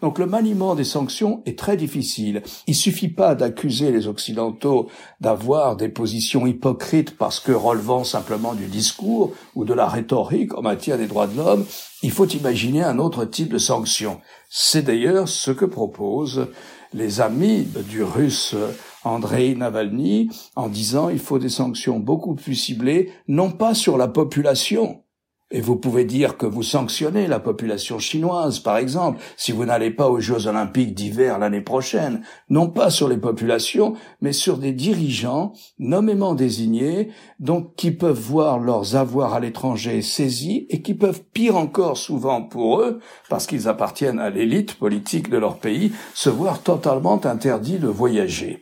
Donc 0.00 0.18
le 0.18 0.26
maniement 0.26 0.74
des 0.74 0.84
sanctions 0.84 1.42
est 1.46 1.58
très 1.58 1.76
difficile. 1.76 2.42
Il 2.66 2.74
suffit 2.74 3.08
pas 3.08 3.34
d'accuser 3.34 3.92
les 3.92 4.06
Occidentaux 4.06 4.88
d'avoir 5.20 5.76
des 5.76 5.88
positions 5.88 6.46
hypocrites 6.46 7.16
parce 7.16 7.40
que 7.40 7.52
relevant 7.52 8.04
simplement 8.04 8.54
du 8.54 8.66
discours 8.66 9.32
ou 9.54 9.64
de 9.64 9.74
la 9.74 9.88
rhétorique 9.88 10.54
en 10.56 10.62
matière 10.62 10.98
des 10.98 11.06
droits 11.06 11.26
de 11.26 11.36
l'homme. 11.36 11.64
Il 12.02 12.10
faut 12.10 12.26
imaginer 12.26 12.82
un 12.82 12.98
autre 12.98 13.24
type 13.24 13.48
de 13.48 13.58
sanctions. 13.58 14.20
C'est 14.48 14.82
d'ailleurs 14.82 15.28
ce 15.28 15.50
que 15.50 15.64
proposent 15.64 16.48
les 16.92 17.20
amis 17.20 17.66
du 17.88 18.02
russe 18.02 18.54
Andrei 19.04 19.54
Navalny 19.54 20.30
en 20.56 20.68
disant 20.68 21.08
il 21.08 21.18
faut 21.18 21.38
des 21.38 21.48
sanctions 21.48 21.98
beaucoup 21.98 22.34
plus 22.34 22.54
ciblées, 22.54 23.12
non 23.28 23.50
pas 23.50 23.74
sur 23.74 23.98
la 23.98 24.08
population, 24.08 25.03
et 25.54 25.60
vous 25.60 25.76
pouvez 25.76 26.04
dire 26.04 26.36
que 26.36 26.46
vous 26.46 26.64
sanctionnez 26.64 27.28
la 27.28 27.38
population 27.38 28.00
chinoise, 28.00 28.58
par 28.58 28.76
exemple, 28.76 29.22
si 29.36 29.52
vous 29.52 29.64
n'allez 29.64 29.92
pas 29.92 30.08
aux 30.08 30.18
Jeux 30.18 30.48
olympiques 30.48 30.94
d'hiver 30.94 31.38
l'année 31.38 31.60
prochaine, 31.60 32.22
non 32.50 32.68
pas 32.68 32.90
sur 32.90 33.08
les 33.08 33.18
populations, 33.18 33.94
mais 34.20 34.32
sur 34.32 34.58
des 34.58 34.72
dirigeants 34.72 35.52
nommément 35.78 36.34
désignés, 36.34 37.10
donc 37.38 37.76
qui 37.76 37.92
peuvent 37.92 38.18
voir 38.18 38.58
leurs 38.58 38.96
avoirs 38.96 39.32
à 39.32 39.38
l'étranger 39.38 40.02
saisis 40.02 40.66
et 40.70 40.82
qui 40.82 40.92
peuvent, 40.92 41.22
pire 41.32 41.56
encore 41.56 41.98
souvent 41.98 42.42
pour 42.42 42.80
eux, 42.80 42.98
parce 43.30 43.46
qu'ils 43.46 43.68
appartiennent 43.68 44.18
à 44.18 44.30
l'élite 44.30 44.74
politique 44.74 45.30
de 45.30 45.38
leur 45.38 45.58
pays, 45.58 45.92
se 46.14 46.30
voir 46.30 46.62
totalement 46.62 47.24
interdits 47.24 47.78
de 47.78 47.86
voyager. 47.86 48.60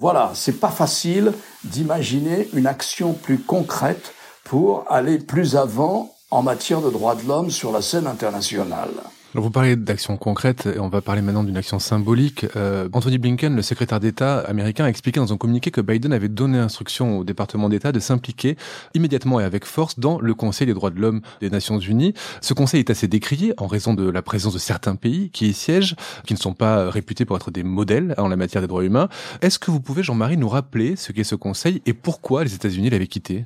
Voilà, 0.00 0.32
c'est 0.34 0.58
pas 0.58 0.70
facile 0.70 1.34
d'imaginer 1.62 2.48
une 2.52 2.66
action 2.66 3.12
plus 3.12 3.38
concrète 3.38 4.12
pour 4.42 4.84
aller 4.88 5.18
plus 5.18 5.54
avant 5.54 6.10
en 6.32 6.42
matière 6.42 6.80
de 6.80 6.88
droits 6.88 7.14
de 7.14 7.28
l'homme 7.28 7.50
sur 7.50 7.72
la 7.72 7.82
scène 7.82 8.06
internationale. 8.06 8.88
vous 9.34 9.50
parlez 9.50 9.76
d'actions 9.76 10.16
concrètes 10.16 10.64
et 10.64 10.80
on 10.80 10.88
va 10.88 11.02
parler 11.02 11.20
maintenant 11.20 11.44
d'une 11.44 11.58
action 11.58 11.78
symbolique. 11.78 12.46
Euh, 12.56 12.88
Anthony 12.90 13.18
Blinken, 13.18 13.54
le 13.54 13.60
secrétaire 13.60 14.00
d'État 14.00 14.38
américain, 14.38 14.86
a 14.86 14.88
expliqué 14.88 15.20
dans 15.20 15.30
un 15.34 15.36
communiqué 15.36 15.70
que 15.70 15.82
Biden 15.82 16.10
avait 16.14 16.30
donné 16.30 16.56
instruction 16.56 17.18
au 17.18 17.24
département 17.24 17.68
d'État 17.68 17.92
de 17.92 18.00
s'impliquer 18.00 18.56
immédiatement 18.94 19.40
et 19.40 19.44
avec 19.44 19.66
force 19.66 19.98
dans 19.98 20.18
le 20.18 20.32
Conseil 20.32 20.66
des 20.66 20.72
droits 20.72 20.88
de 20.88 20.98
l'homme 20.98 21.20
des 21.42 21.50
Nations 21.50 21.78
Unies. 21.78 22.14
Ce 22.40 22.54
conseil 22.54 22.80
est 22.80 22.88
assez 22.88 23.08
décrié 23.08 23.52
en 23.58 23.66
raison 23.66 23.92
de 23.92 24.08
la 24.08 24.22
présence 24.22 24.54
de 24.54 24.58
certains 24.58 24.96
pays 24.96 25.28
qui 25.28 25.48
y 25.48 25.52
siègent, 25.52 25.96
qui 26.26 26.32
ne 26.32 26.38
sont 26.38 26.54
pas 26.54 26.88
réputés 26.88 27.26
pour 27.26 27.36
être 27.36 27.50
des 27.50 27.62
modèles 27.62 28.14
en 28.16 28.28
la 28.28 28.36
matière 28.36 28.62
des 28.62 28.68
droits 28.68 28.84
humains. 28.84 29.10
Est-ce 29.42 29.58
que 29.58 29.70
vous 29.70 29.80
pouvez, 29.80 30.02
Jean-Marie, 30.02 30.38
nous 30.38 30.48
rappeler 30.48 30.96
ce 30.96 31.12
qu'est 31.12 31.24
ce 31.24 31.34
conseil 31.34 31.82
et 31.84 31.92
pourquoi 31.92 32.42
les 32.42 32.54
États-Unis 32.54 32.88
l'avaient 32.88 33.06
quitté? 33.06 33.44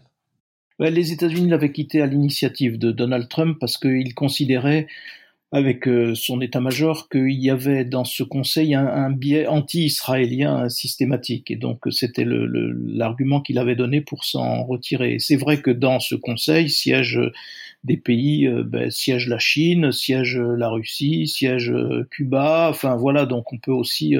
Les 0.78 1.12
États-Unis 1.12 1.48
l'avaient 1.48 1.72
quitté 1.72 2.02
à 2.02 2.06
l'initiative 2.06 2.78
de 2.78 2.92
Donald 2.92 3.28
Trump 3.28 3.56
parce 3.58 3.78
qu'il 3.78 4.14
considérait, 4.14 4.86
avec 5.52 5.86
euh, 5.88 6.14
son 6.14 6.40
état-major, 6.40 7.08
qu'il 7.08 7.32
y 7.32 7.50
avait 7.50 7.84
dans 7.84 8.04
ce 8.04 8.22
Conseil 8.22 8.74
un, 8.74 9.10
biais 9.10 9.46
anti-israélien 9.46 10.68
systématique. 10.68 11.50
Et 11.50 11.56
donc 11.56 11.80
c'était 11.90 12.26
l'argument 12.26 13.40
qu'il 13.40 13.58
avait 13.58 13.76
donné 13.76 14.00
pour 14.00 14.24
s'en 14.24 14.64
retirer. 14.64 15.16
C'est 15.18 15.36
vrai 15.36 15.60
que 15.62 15.70
dans 15.70 16.00
ce 16.00 16.14
Conseil 16.14 16.68
siègent 16.68 17.32
des 17.84 17.96
pays, 17.96 18.46
euh, 18.46 18.62
ben, 18.64 18.90
siège 18.90 19.28
la 19.28 19.38
Chine, 19.38 19.92
siège 19.92 20.36
la 20.36 20.68
Russie, 20.68 21.26
siège 21.26 21.70
euh, 21.70 22.06
Cuba. 22.10 22.68
Enfin 22.68 22.96
voilà, 22.96 23.24
donc 23.24 23.52
on 23.52 23.58
peut 23.58 23.72
aussi 23.72 24.16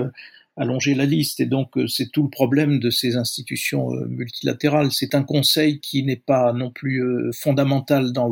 allonger 0.57 0.95
la 0.95 1.05
liste. 1.05 1.41
Et 1.41 1.47
donc, 1.47 1.77
euh, 1.77 1.87
c'est 1.87 2.11
tout 2.11 2.23
le 2.23 2.31
problème 2.31 2.79
de 2.79 2.91
ces 2.91 3.17
institutions 3.17 3.93
euh, 3.93 4.07
multilatérales. 4.07 4.91
C'est 4.91 5.15
un 5.15 5.23
conseil 5.23 5.81
qui 5.81 6.03
n'est 6.03 6.17
pas 6.17 6.53
non 6.53 6.71
plus 6.71 7.03
euh, 7.03 7.31
fondamental 7.33 8.13
dans 8.13 8.31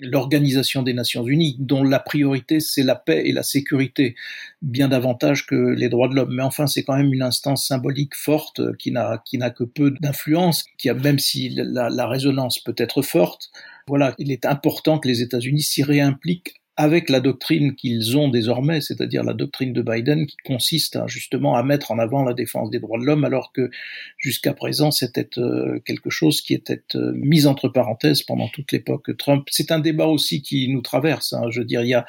l'organisation 0.00 0.82
des 0.82 0.92
Nations 0.92 1.26
Unies, 1.26 1.56
dont 1.58 1.82
la 1.82 1.98
priorité 1.98 2.60
c'est 2.60 2.84
la 2.84 2.94
paix 2.94 3.22
et 3.26 3.32
la 3.32 3.42
sécurité, 3.42 4.14
bien 4.62 4.88
davantage 4.88 5.46
que 5.46 5.56
les 5.56 5.88
droits 5.88 6.08
de 6.08 6.14
l'homme. 6.14 6.34
Mais 6.34 6.42
enfin, 6.42 6.68
c'est 6.68 6.84
quand 6.84 6.96
même 6.96 7.12
une 7.12 7.22
instance 7.22 7.66
symbolique 7.66 8.14
forte 8.14 8.76
qui 8.76 8.92
n'a 8.92 9.20
qui 9.24 9.38
n'a 9.38 9.50
que 9.50 9.64
peu 9.64 9.90
d'influence, 10.00 10.64
qui 10.78 10.88
a 10.88 10.94
même 10.94 11.18
si 11.18 11.48
la, 11.48 11.90
la 11.90 12.06
résonance 12.06 12.60
peut 12.60 12.76
être 12.78 13.02
forte. 13.02 13.50
Voilà, 13.88 14.14
il 14.18 14.30
est 14.30 14.44
important 14.44 14.98
que 14.98 15.08
les 15.08 15.22
États-Unis 15.22 15.62
s'y 15.62 15.82
réimpliquent 15.82 16.57
avec 16.78 17.08
la 17.08 17.18
doctrine 17.18 17.74
qu'ils 17.74 18.16
ont 18.16 18.28
désormais, 18.28 18.80
c'est-à-dire 18.80 19.24
la 19.24 19.34
doctrine 19.34 19.72
de 19.72 19.82
Biden 19.82 20.26
qui 20.26 20.36
consiste 20.44 20.96
justement 21.08 21.56
à 21.56 21.64
mettre 21.64 21.90
en 21.90 21.98
avant 21.98 22.22
la 22.22 22.34
défense 22.34 22.70
des 22.70 22.78
droits 22.78 23.00
de 23.00 23.04
l'homme, 23.04 23.24
alors 23.24 23.52
que 23.52 23.68
jusqu'à 24.16 24.54
présent 24.54 24.92
c'était 24.92 25.28
euh, 25.38 25.80
quelque 25.84 26.08
chose 26.08 26.40
qui 26.40 26.54
était 26.54 26.84
euh, 26.94 27.10
mis 27.16 27.46
entre 27.46 27.68
parenthèses 27.68 28.22
pendant 28.22 28.46
toute 28.46 28.70
l'époque 28.70 29.16
Trump. 29.16 29.48
C'est 29.50 29.72
un 29.72 29.80
débat 29.80 30.06
aussi 30.06 30.40
qui 30.40 30.68
nous 30.68 30.80
traverse. 30.80 31.32
Hein. 31.32 31.50
Je 31.50 31.58
veux 31.58 31.64
dire, 31.66 31.82
il 31.82 31.88
y 31.88 31.94
a 31.94 32.06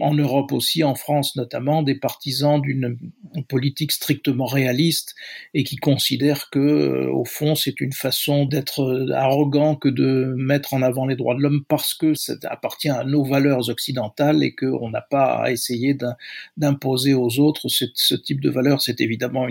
en 0.00 0.12
Europe 0.12 0.52
aussi, 0.52 0.84
en 0.84 0.94
France 0.94 1.34
notamment, 1.36 1.82
des 1.82 1.94
partisans 1.94 2.60
d'une 2.60 2.98
politique 3.48 3.90
strictement 3.90 4.44
réaliste 4.44 5.14
et 5.54 5.64
qui 5.64 5.76
considèrent 5.76 6.50
que, 6.50 6.58
euh, 6.58 7.10
au 7.10 7.24
fond, 7.24 7.54
c'est 7.54 7.80
une 7.80 7.94
façon 7.94 8.44
d'être 8.44 9.08
arrogant 9.14 9.76
que 9.76 9.88
de 9.88 10.34
mettre 10.36 10.74
en 10.74 10.82
avant 10.82 11.06
les 11.06 11.16
droits 11.16 11.34
de 11.34 11.40
l'homme 11.40 11.64
parce 11.66 11.94
que 11.94 12.12
ça 12.12 12.34
appartient 12.44 12.90
à 12.90 13.04
nos 13.04 13.24
valeurs 13.24 13.70
occidentales 13.70 14.09
et 14.42 14.54
qu'on 14.54 14.90
n'a 14.90 15.00
pas 15.00 15.42
à 15.42 15.50
essayer 15.50 15.96
d'imposer 16.56 17.14
aux 17.14 17.38
autres 17.38 17.68
ce, 17.68 18.14
type 18.14 18.40
de 18.40 18.50
valeur. 18.50 18.82
C'est 18.82 19.00
évidemment 19.00 19.46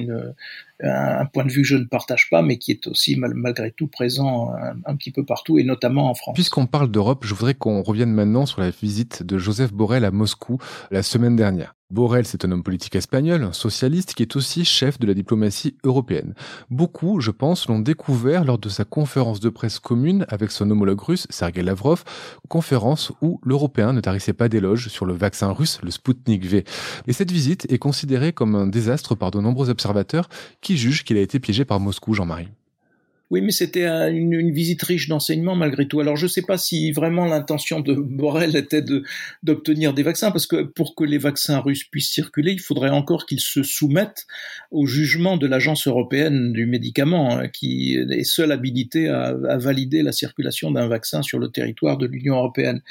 un, 0.83 1.25
point 1.25 1.45
de 1.45 1.51
vue 1.51 1.61
que 1.61 1.67
je 1.67 1.77
ne 1.77 1.85
partage 1.85 2.29
pas, 2.29 2.41
mais 2.41 2.57
qui 2.57 2.71
est 2.71 2.87
aussi 2.87 3.15
malgré 3.15 3.71
tout 3.71 3.87
présent 3.87 4.51
un, 4.85 4.95
petit 4.95 5.11
peu 5.11 5.25
partout, 5.25 5.57
et 5.59 5.63
notamment 5.63 6.09
en 6.09 6.13
France. 6.13 6.35
Puisqu'on 6.35 6.65
parle 6.65 6.91
d'Europe, 6.91 7.25
je 7.25 7.33
voudrais 7.33 7.55
qu'on 7.55 7.81
revienne 7.81 8.11
maintenant 8.11 8.45
sur 8.45 8.61
la 8.61 8.69
visite 8.69 9.23
de 9.23 9.37
Joseph 9.37 9.73
Borrell 9.73 10.05
à 10.05 10.11
Moscou 10.11 10.57
la 10.91 11.03
semaine 11.03 11.35
dernière. 11.35 11.75
Borrell, 11.91 12.27
c'est 12.27 12.45
un 12.45 12.51
homme 12.51 12.61
politique 12.61 12.95
espagnol, 12.95 13.43
un 13.43 13.51
socialiste 13.51 14.13
qui 14.13 14.21
est 14.21 14.35
aussi 14.35 14.63
chef 14.63 14.99
de 14.99 15.07
la 15.07 15.15
diplomatie 15.15 15.75
européenne. 15.83 16.35
Beaucoup, 16.69 17.19
je 17.19 17.31
pense, 17.31 17.67
l'ont 17.67 17.79
découvert 17.79 18.45
lors 18.45 18.59
de 18.59 18.69
sa 18.69 18.85
conférence 18.85 19.39
de 19.39 19.49
presse 19.49 19.79
commune 19.79 20.23
avec 20.29 20.51
son 20.51 20.69
homologue 20.69 21.01
russe, 21.01 21.25
Sergei 21.31 21.63
Lavrov, 21.63 22.03
conférence 22.47 23.11
où 23.23 23.41
l'Européen 23.43 23.91
ne 23.93 24.01
tarissait 24.01 24.33
pas 24.33 24.49
d'éloges 24.49 24.89
sur 24.89 25.07
le 25.07 25.13
vaccin 25.13 25.51
russe, 25.51 25.79
le 25.81 25.89
Sputnik 25.89 26.45
V. 26.45 26.63
Et 27.07 27.13
cette 27.13 27.31
visite 27.31 27.65
est 27.71 27.79
considérée 27.79 28.33
comme 28.33 28.53
un 28.53 28.67
désastre 28.67 29.15
par 29.15 29.31
de 29.31 29.39
nombreux 29.39 29.71
observateurs 29.71 30.29
qui 30.61 30.77
jugent 30.77 31.03
qu'il 31.03 31.17
a 31.17 31.21
été 31.21 31.39
piégé 31.39 31.65
par 31.65 31.79
Moscou, 31.79 32.13
Jean-Marie. 32.13 32.49
Oui, 33.31 33.41
mais 33.41 33.51
c'était 33.51 33.85
une, 33.85 34.51
visite 34.51 34.81
riche 34.81 35.07
d'enseignements 35.07 35.55
malgré 35.55 35.87
tout. 35.87 35.99
Alors 35.99 36.15
je 36.15 36.25
ne 36.25 36.29
sais 36.29 36.41
pas 36.41 36.57
si 36.57 36.91
vraiment 36.91 37.25
l'intention 37.25 37.79
de 37.79 37.93
Borrell 37.93 38.55
était 38.55 38.83
d'obtenir 39.43 39.93
des 39.93 40.01
vaccins, 40.01 40.31
parce 40.31 40.47
que 40.47 40.63
pour 40.63 40.95
que 40.95 41.03
les 41.03 41.19
vaccins 41.19 41.59
russes 41.59 41.83
puissent 41.83 42.09
circuler, 42.11 42.53
il 42.53 42.59
faudrait 42.59 42.89
encore 42.89 43.27
qu'ils 43.27 43.39
se 43.39 43.61
soumettent 43.61 44.25
au 44.71 44.87
jugement 44.87 45.37
de 45.37 45.45
l'Agence 45.45 45.85
européenne 45.85 46.53
du 46.53 46.65
médicament, 46.65 47.37
hein, 47.37 47.47
qui 47.49 47.93
est 47.93 48.23
seule 48.23 48.51
habilitée 48.51 49.09
à, 49.09 49.35
valider 49.57 50.01
la 50.01 50.11
circulation 50.11 50.71
d'un 50.71 50.87
vaccin 50.87 51.21
sur 51.21 51.37
le 51.37 51.51
territoire 51.51 51.97
de 51.97 52.07
l'Union 52.07 52.35
européenne. 52.35 52.81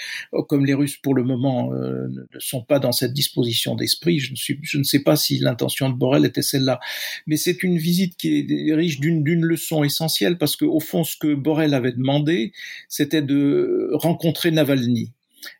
Comme 0.49 0.65
les 0.65 0.75
Russes 0.75 0.99
pour 0.99 1.15
le 1.15 1.25
moment 1.25 1.73
euh, 1.73 2.07
ne 2.09 2.39
sont 2.39 2.63
pas 2.63 2.79
dans 2.79 2.93
cette 2.93 3.13
disposition 3.13 3.75
d'esprit, 3.75 4.21
je, 4.21 4.35
je, 4.37 4.79
ne 4.79 4.85
sais 4.85 5.01
pas 5.01 5.17
si 5.17 5.41
l'intention 5.41 5.89
de 5.89 5.95
Borrell 5.95 6.25
était 6.25 6.43
celle-là. 6.43 6.79
Mais 7.27 7.37
c'est 7.37 7.65
une 7.65 7.79
visite 7.79 8.17
qui 8.17 8.47
est 8.69 8.75
riche 8.75 9.01
d'une 9.01 9.45
leçon 9.45 9.83
essentielle 9.83 10.28
parce 10.37 10.57
que 10.57 10.65
au 10.65 10.81
fond, 10.81 11.05
ce 11.05 11.17
que 11.17 11.35
Borrell 11.35 11.73
avait 11.73 11.93
demandé, 11.93 12.53
c'était 12.89 13.23
de 13.23 13.91
rencontrer 13.95 14.51
Navalny. 14.51 15.13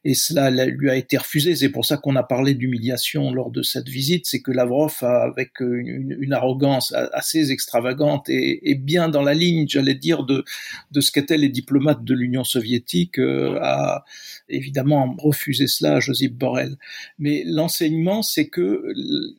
Et 0.05 0.15
cela 0.15 0.51
lui 0.51 0.91
a 0.91 0.97
été 0.97 1.17
refusé. 1.17 1.55
C'est 1.57 1.69
pour 1.69 1.85
ça 1.85 1.97
qu'on 1.97 2.17
a 2.17 2.23
parlé 2.23 2.55
d'humiliation 2.55 3.33
lors 3.33 3.51
de 3.51 3.63
cette 3.63 3.89
visite. 3.89 4.27
C'est 4.27 4.41
que 4.41 4.51
Lavrov, 4.51 4.97
avec 5.03 5.61
une, 5.61 6.33
arrogance 6.33 6.93
assez 7.13 7.51
extravagante 7.51 8.29
et, 8.29 8.75
bien 8.75 9.09
dans 9.09 9.23
la 9.23 9.35
ligne, 9.35 9.67
j'allais 9.69 9.95
dire, 9.95 10.25
de, 10.25 10.45
de 10.91 11.01
ce 11.01 11.11
qu'étaient 11.11 11.39
les 11.39 11.49
diplomates 11.49 12.05
de 12.05 12.15
l'Union 12.15 12.45
soviétique, 12.45 13.19
euh, 13.19 13.59
a 13.61 14.05
évidemment 14.49 15.15
refusé 15.19 15.67
cela 15.67 15.97
à 15.97 16.01
Joseph 16.01 16.33
Borrell. 16.33 16.77
Mais 17.19 17.43
l'enseignement, 17.47 18.23
c'est 18.23 18.49
que, 18.49 18.93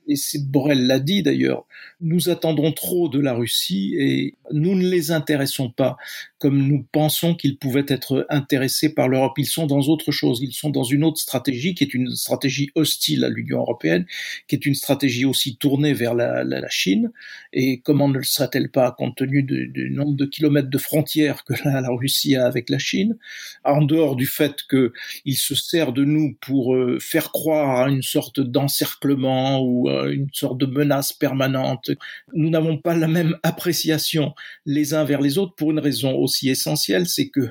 et 0.08 0.16
Borrell 0.40 0.88
l'a 0.88 1.00
dit 1.00 1.24
d'ailleurs, 1.24 1.66
nous 2.02 2.30
attendons 2.30 2.72
trop 2.72 3.10
de 3.10 3.20
la 3.20 3.34
Russie 3.34 3.96
et 3.98 4.36
nous 4.52 4.76
ne 4.76 4.88
les 4.88 5.12
intéressons 5.12 5.70
pas 5.70 5.98
comme 6.40 6.66
nous 6.66 6.86
pensons 6.94 7.36
qu'ils 7.36 7.58
pouvaient 7.58 7.86
être 7.90 8.26
intéressés 8.30 8.94
par 8.94 9.10
l'Europe. 9.10 9.34
Ils 9.38 9.46
sont 9.46 9.68
dans 9.68 9.82
autre 9.82 10.12
chose. 10.12 10.40
Ils 10.42 10.54
sont 10.54 10.70
dans 10.70 10.84
une 10.84 11.04
autre 11.04 11.18
stratégie 11.18 11.76
qui 11.76 11.84
est 11.84 11.94
une 11.94 12.16
stratégie 12.16 12.72
hostile 12.76 13.26
à 13.26 13.30
l'Union 13.30 13.60
européenne, 13.60 14.06
qui 14.48 14.56
est 14.56 14.66
une 14.66 14.74
stratégie 14.74 15.26
aussi 15.26 15.58
tournée 15.58 15.94
vers 15.94 16.16
la, 16.16 16.40
Chine. 16.70 17.12
Et 17.52 17.82
comment 17.82 18.08
ne 18.08 18.18
le 18.18 18.24
serait-elle 18.24 18.70
pas 18.70 18.92
compte 18.92 19.18
tenu 19.18 19.44
du, 19.44 19.90
nombre 19.92 20.16
de 20.16 20.26
kilomètres 20.26 20.70
de 20.70 20.78
frontières 20.78 21.44
que 21.44 21.54
la, 21.66 21.90
Russie 21.90 22.36
a 22.36 22.46
avec 22.46 22.70
la 22.70 22.80
Chine, 22.80 23.18
en 23.66 23.82
dehors 23.82 24.16
du 24.16 24.26
fait 24.26 24.64
qu'il 24.70 25.38
se 25.38 25.56
sert 25.56 25.92
de 25.92 26.06
nous 26.06 26.38
pour 26.40 26.76
euh, 26.76 27.00
faire 27.00 27.32
croire 27.32 27.82
à 27.82 27.90
une 27.90 28.04
sorte 28.04 28.40
d'encerclement 28.40 29.62
ou 29.62 29.90
à 29.90 30.10
une 30.10 30.30
sorte 30.32 30.58
de 30.58 30.66
menace 30.66 31.12
permanente? 31.12 31.92
Nous 32.34 32.50
n'avons 32.50 32.78
pas 32.78 32.96
la 32.96 33.08
même 33.08 33.38
appréciation 33.44 34.34
les 34.66 34.94
uns 34.94 35.04
vers 35.04 35.22
les 35.22 35.38
autres 35.38 35.56
pour 35.56 35.72
une 35.72 35.80
raison 35.80 36.29
aussi 36.30 36.50
essentielle, 36.50 37.08
c'est 37.08 37.30
que 37.30 37.50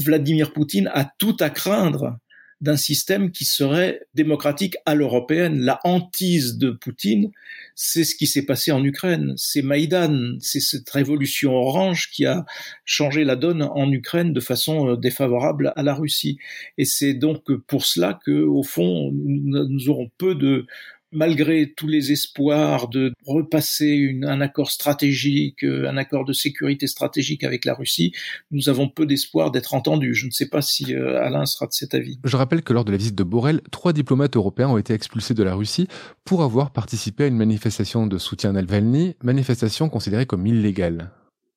Vladimir 0.00 0.52
Poutine 0.52 0.88
a 0.94 1.04
tout 1.18 1.36
à 1.40 1.50
craindre 1.50 2.18
d'un 2.60 2.76
système 2.76 3.30
qui 3.30 3.44
serait 3.44 4.00
démocratique 4.14 4.76
à 4.84 4.94
l'européenne. 4.94 5.60
La 5.60 5.78
hantise 5.84 6.58
de 6.58 6.70
Poutine, 6.70 7.30
c'est 7.76 8.02
ce 8.04 8.16
qui 8.16 8.26
s'est 8.26 8.46
passé 8.46 8.72
en 8.72 8.84
Ukraine. 8.84 9.34
C'est 9.36 9.62
Maïdan, 9.62 10.36
c'est 10.40 10.60
cette 10.60 10.90
révolution 10.90 11.52
orange 11.54 12.10
qui 12.10 12.26
a 12.26 12.44
changé 12.84 13.24
la 13.24 13.36
donne 13.36 13.62
en 13.62 13.90
Ukraine 13.92 14.32
de 14.32 14.40
façon 14.40 14.90
euh, 14.90 14.96
défavorable 14.96 15.72
à 15.76 15.82
la 15.82 15.94
Russie. 15.94 16.38
Et 16.78 16.84
c'est 16.84 17.14
donc 17.14 17.44
pour 17.68 17.84
cela 17.84 18.18
que, 18.24 18.32
au 18.32 18.64
fond, 18.64 19.12
nous 19.14 19.88
aurons 19.88 20.10
peu 20.18 20.34
de 20.34 20.66
malgré 21.12 21.72
tous 21.72 21.86
les 21.86 22.12
espoirs 22.12 22.88
de 22.88 23.12
repasser 23.26 24.18
un 24.22 24.40
accord 24.40 24.70
stratégique, 24.70 25.64
euh, 25.64 25.88
un 25.88 25.96
accord 25.96 26.24
de 26.24 26.32
sécurité 26.32 26.86
stratégique 26.86 27.44
avec 27.44 27.64
la 27.64 27.74
Russie, 27.74 28.12
nous 28.50 28.68
avons 28.68 28.88
peu 28.88 29.06
d'espoir 29.06 29.50
d'être 29.50 29.74
entendus. 29.74 30.14
Je 30.14 30.26
ne 30.26 30.30
sais 30.30 30.48
pas 30.48 30.62
si 30.62 30.94
euh, 30.94 31.22
Alain 31.22 31.46
sera 31.46 31.66
de 31.66 31.72
cet 31.72 31.94
avis. 31.94 32.18
Je 32.24 32.36
rappelle 32.36 32.62
que 32.62 32.72
lors 32.72 32.84
de 32.84 32.92
la 32.92 32.98
visite 32.98 33.14
de 33.14 33.24
Borrell, 33.24 33.60
trois 33.70 33.92
diplomates 33.92 34.36
européens 34.36 34.68
ont 34.68 34.78
été 34.78 34.94
expulsés 34.94 35.34
de 35.34 35.42
la 35.42 35.54
Russie 35.54 35.88
pour 36.24 36.42
avoir 36.42 36.72
participé 36.72 37.24
à 37.24 37.26
une 37.26 37.36
manifestation 37.36 38.06
de 38.06 38.18
soutien 38.18 38.50
à 38.50 38.52
Navalny, 38.54 39.16
manifestation 39.22 39.88
considérée 39.88 40.26
comme 40.26 40.46
illégale. 40.46 41.10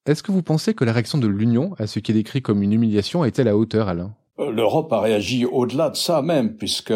Est-ce 0.06 0.24
que 0.24 0.32
vous 0.32 0.42
pensez 0.42 0.74
que 0.74 0.84
la 0.84 0.94
réaction 0.94 1.20
de 1.20 1.28
l'Union 1.28 1.76
à 1.78 1.86
ce 1.86 2.00
qui 2.00 2.12
est 2.12 2.16
décrit 2.16 2.42
comme 2.42 2.64
une 2.64 2.74
humiliation 2.74 3.22
a 3.22 3.28
été 3.28 3.44
à 3.44 3.46
la 3.46 3.56
hauteur, 3.56 3.88
Alain? 3.88 4.16
Euh, 4.40 4.52
L'Europe 4.52 4.92
a 4.94 5.02
réagi 5.02 5.46
au-delà 5.46 5.90
de 5.90 5.96
ça 5.96 6.22
même, 6.22 6.56
puisque 6.58 6.92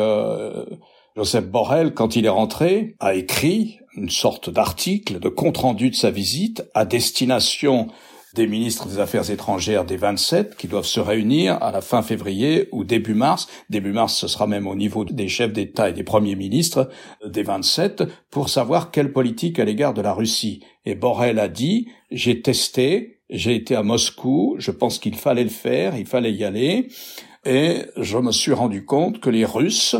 Joseph 1.15 1.45
Borrell, 1.45 1.93
quand 1.93 2.17
il 2.17 2.25
est 2.25 2.29
rentré, 2.29 2.97
a 2.99 3.13
écrit 3.15 3.79
une 3.95 4.09
sorte 4.09 4.49
d'article 4.49 5.21
de 5.21 5.29
compte-rendu 5.29 5.89
de 5.89 5.95
sa 5.95 6.11
visite 6.11 6.65
à 6.73 6.83
destination 6.83 7.87
des 8.33 8.47
ministres 8.47 8.89
des 8.89 8.99
Affaires 8.99 9.31
étrangères 9.31 9.85
des 9.85 9.95
27 9.95 10.57
qui 10.57 10.67
doivent 10.67 10.83
se 10.83 10.99
réunir 10.99 11.53
à 11.63 11.71
la 11.71 11.79
fin 11.79 12.01
février 12.01 12.67
ou 12.73 12.83
début 12.83 13.13
mars. 13.13 13.47
Début 13.69 13.93
mars, 13.93 14.13
ce 14.13 14.27
sera 14.27 14.45
même 14.45 14.67
au 14.67 14.75
niveau 14.75 15.05
des 15.05 15.29
chefs 15.29 15.53
d'État 15.53 15.89
et 15.89 15.93
des 15.93 16.03
premiers 16.03 16.35
ministres 16.35 16.89
des 17.25 17.43
27 17.43 18.03
pour 18.29 18.49
savoir 18.49 18.91
quelle 18.91 19.13
politique 19.13 19.57
à 19.57 19.63
l'égard 19.63 19.93
de 19.93 20.01
la 20.01 20.11
Russie. 20.11 20.65
Et 20.83 20.95
Borrell 20.95 21.39
a 21.39 21.47
dit, 21.47 21.87
j'ai 22.11 22.41
testé, 22.41 23.21
j'ai 23.29 23.55
été 23.55 23.73
à 23.73 23.83
Moscou, 23.83 24.57
je 24.59 24.71
pense 24.71 24.99
qu'il 24.99 25.15
fallait 25.15 25.45
le 25.45 25.49
faire, 25.49 25.95
il 25.95 26.07
fallait 26.07 26.33
y 26.33 26.43
aller, 26.43 26.89
et 27.45 27.83
je 27.95 28.17
me 28.17 28.33
suis 28.33 28.51
rendu 28.51 28.83
compte 28.83 29.21
que 29.21 29.29
les 29.29 29.45
Russes 29.45 29.95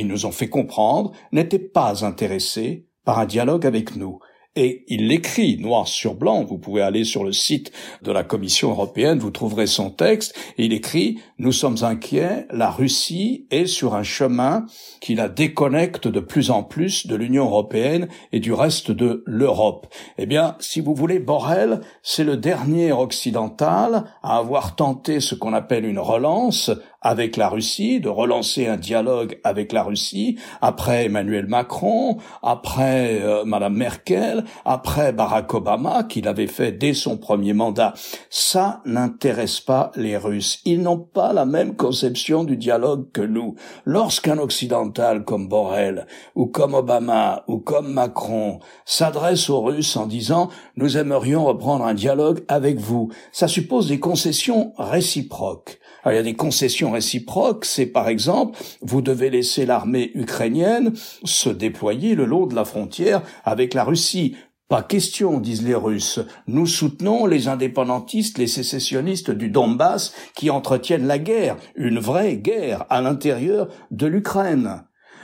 ils 0.00 0.06
nous 0.06 0.26
ont 0.26 0.32
fait 0.32 0.48
comprendre, 0.48 1.12
n'étaient 1.32 1.58
pas 1.58 2.04
intéressés 2.04 2.86
par 3.04 3.18
un 3.18 3.26
dialogue 3.26 3.66
avec 3.66 3.96
nous. 3.96 4.18
Et 4.60 4.84
il 4.88 5.06
l'écrit 5.06 5.56
noir 5.56 5.86
sur 5.86 6.16
blanc. 6.16 6.44
Vous 6.44 6.58
pouvez 6.58 6.82
aller 6.82 7.04
sur 7.04 7.22
le 7.22 7.30
site 7.30 7.70
de 8.02 8.10
la 8.10 8.24
Commission 8.24 8.70
européenne, 8.70 9.20
vous 9.20 9.30
trouverez 9.30 9.68
son 9.68 9.90
texte. 9.90 10.34
Et 10.56 10.64
il 10.64 10.72
écrit 10.72 11.20
Nous 11.38 11.52
sommes 11.52 11.76
inquiets, 11.82 12.46
la 12.50 12.68
Russie 12.68 13.46
est 13.52 13.66
sur 13.66 13.94
un 13.94 14.02
chemin 14.02 14.66
qui 15.00 15.14
la 15.14 15.28
déconnecte 15.28 16.08
de 16.08 16.18
plus 16.18 16.50
en 16.50 16.64
plus 16.64 17.06
de 17.06 17.14
l'Union 17.14 17.44
européenne 17.44 18.08
et 18.32 18.40
du 18.40 18.52
reste 18.52 18.90
de 18.90 19.22
l'Europe. 19.26 19.86
Eh 20.18 20.26
bien, 20.26 20.56
si 20.58 20.80
vous 20.80 20.94
voulez, 20.94 21.20
Borrell, 21.20 21.80
c'est 22.02 22.24
le 22.24 22.36
dernier 22.36 22.90
occidental 22.90 24.06
à 24.24 24.38
avoir 24.38 24.74
tenté 24.74 25.20
ce 25.20 25.36
qu'on 25.36 25.52
appelle 25.52 25.84
une 25.84 26.00
relance 26.00 26.72
avec 27.00 27.36
la 27.36 27.48
Russie, 27.48 28.00
de 28.00 28.08
relancer 28.08 28.66
un 28.66 28.76
dialogue 28.76 29.38
avec 29.44 29.72
la 29.72 29.84
Russie, 29.84 30.38
après 30.60 31.06
Emmanuel 31.06 31.46
Macron, 31.46 32.18
après 32.42 33.20
euh, 33.22 33.44
Madame 33.44 33.76
Merkel, 33.76 34.44
après 34.64 35.12
Barack 35.12 35.54
Obama, 35.54 36.02
qui 36.02 36.20
l'avait 36.20 36.48
fait 36.48 36.72
dès 36.72 36.94
son 36.94 37.16
premier 37.16 37.52
mandat. 37.52 37.94
Ça 38.30 38.82
n'intéresse 38.84 39.60
pas 39.60 39.92
les 39.94 40.16
Russes. 40.16 40.60
Ils 40.64 40.82
n'ont 40.82 40.98
pas 40.98 41.32
la 41.32 41.44
même 41.44 41.76
conception 41.76 42.42
du 42.42 42.56
dialogue 42.56 43.12
que 43.12 43.22
nous. 43.22 43.54
Lorsqu'un 43.84 44.38
occidental 44.38 45.24
comme 45.24 45.48
Borrell, 45.48 46.06
ou 46.34 46.46
comme 46.46 46.74
Obama, 46.74 47.44
ou 47.46 47.58
comme 47.58 47.92
Macron, 47.92 48.58
s'adresse 48.84 49.48
aux 49.50 49.62
Russes 49.62 49.96
en 49.96 50.06
disant 50.06 50.48
nous 50.76 50.96
aimerions 50.96 51.44
reprendre 51.44 51.84
un 51.84 51.94
dialogue 51.94 52.44
avec 52.48 52.78
vous, 52.78 53.10
ça 53.30 53.46
suppose 53.46 53.88
des 53.88 54.00
concessions 54.00 54.72
réciproques. 54.78 55.78
Il 56.10 56.16
y 56.16 56.18
a 56.18 56.22
des 56.22 56.34
concessions 56.34 56.90
réciproques, 56.90 57.64
c'est 57.64 57.86
par 57.86 58.08
exemple, 58.08 58.58
vous 58.80 59.02
devez 59.02 59.30
laisser 59.30 59.66
l'armée 59.66 60.10
ukrainienne 60.14 60.92
se 61.24 61.50
déployer 61.50 62.14
le 62.14 62.24
long 62.24 62.46
de 62.46 62.54
la 62.54 62.64
frontière 62.64 63.22
avec 63.44 63.74
la 63.74 63.84
Russie. 63.84 64.36
Pas 64.68 64.82
question, 64.82 65.40
disent 65.40 65.64
les 65.64 65.74
Russes. 65.74 66.20
Nous 66.46 66.66
soutenons 66.66 67.24
les 67.24 67.48
indépendantistes, 67.48 68.36
les 68.36 68.46
sécessionnistes 68.46 69.30
du 69.30 69.48
Donbass 69.48 70.12
qui 70.34 70.50
entretiennent 70.50 71.06
la 71.06 71.18
guerre, 71.18 71.56
une 71.74 71.98
vraie 71.98 72.36
guerre 72.36 72.84
à 72.90 73.00
l'intérieur 73.00 73.68
de 73.90 74.06
l'Ukraine. 74.06 74.82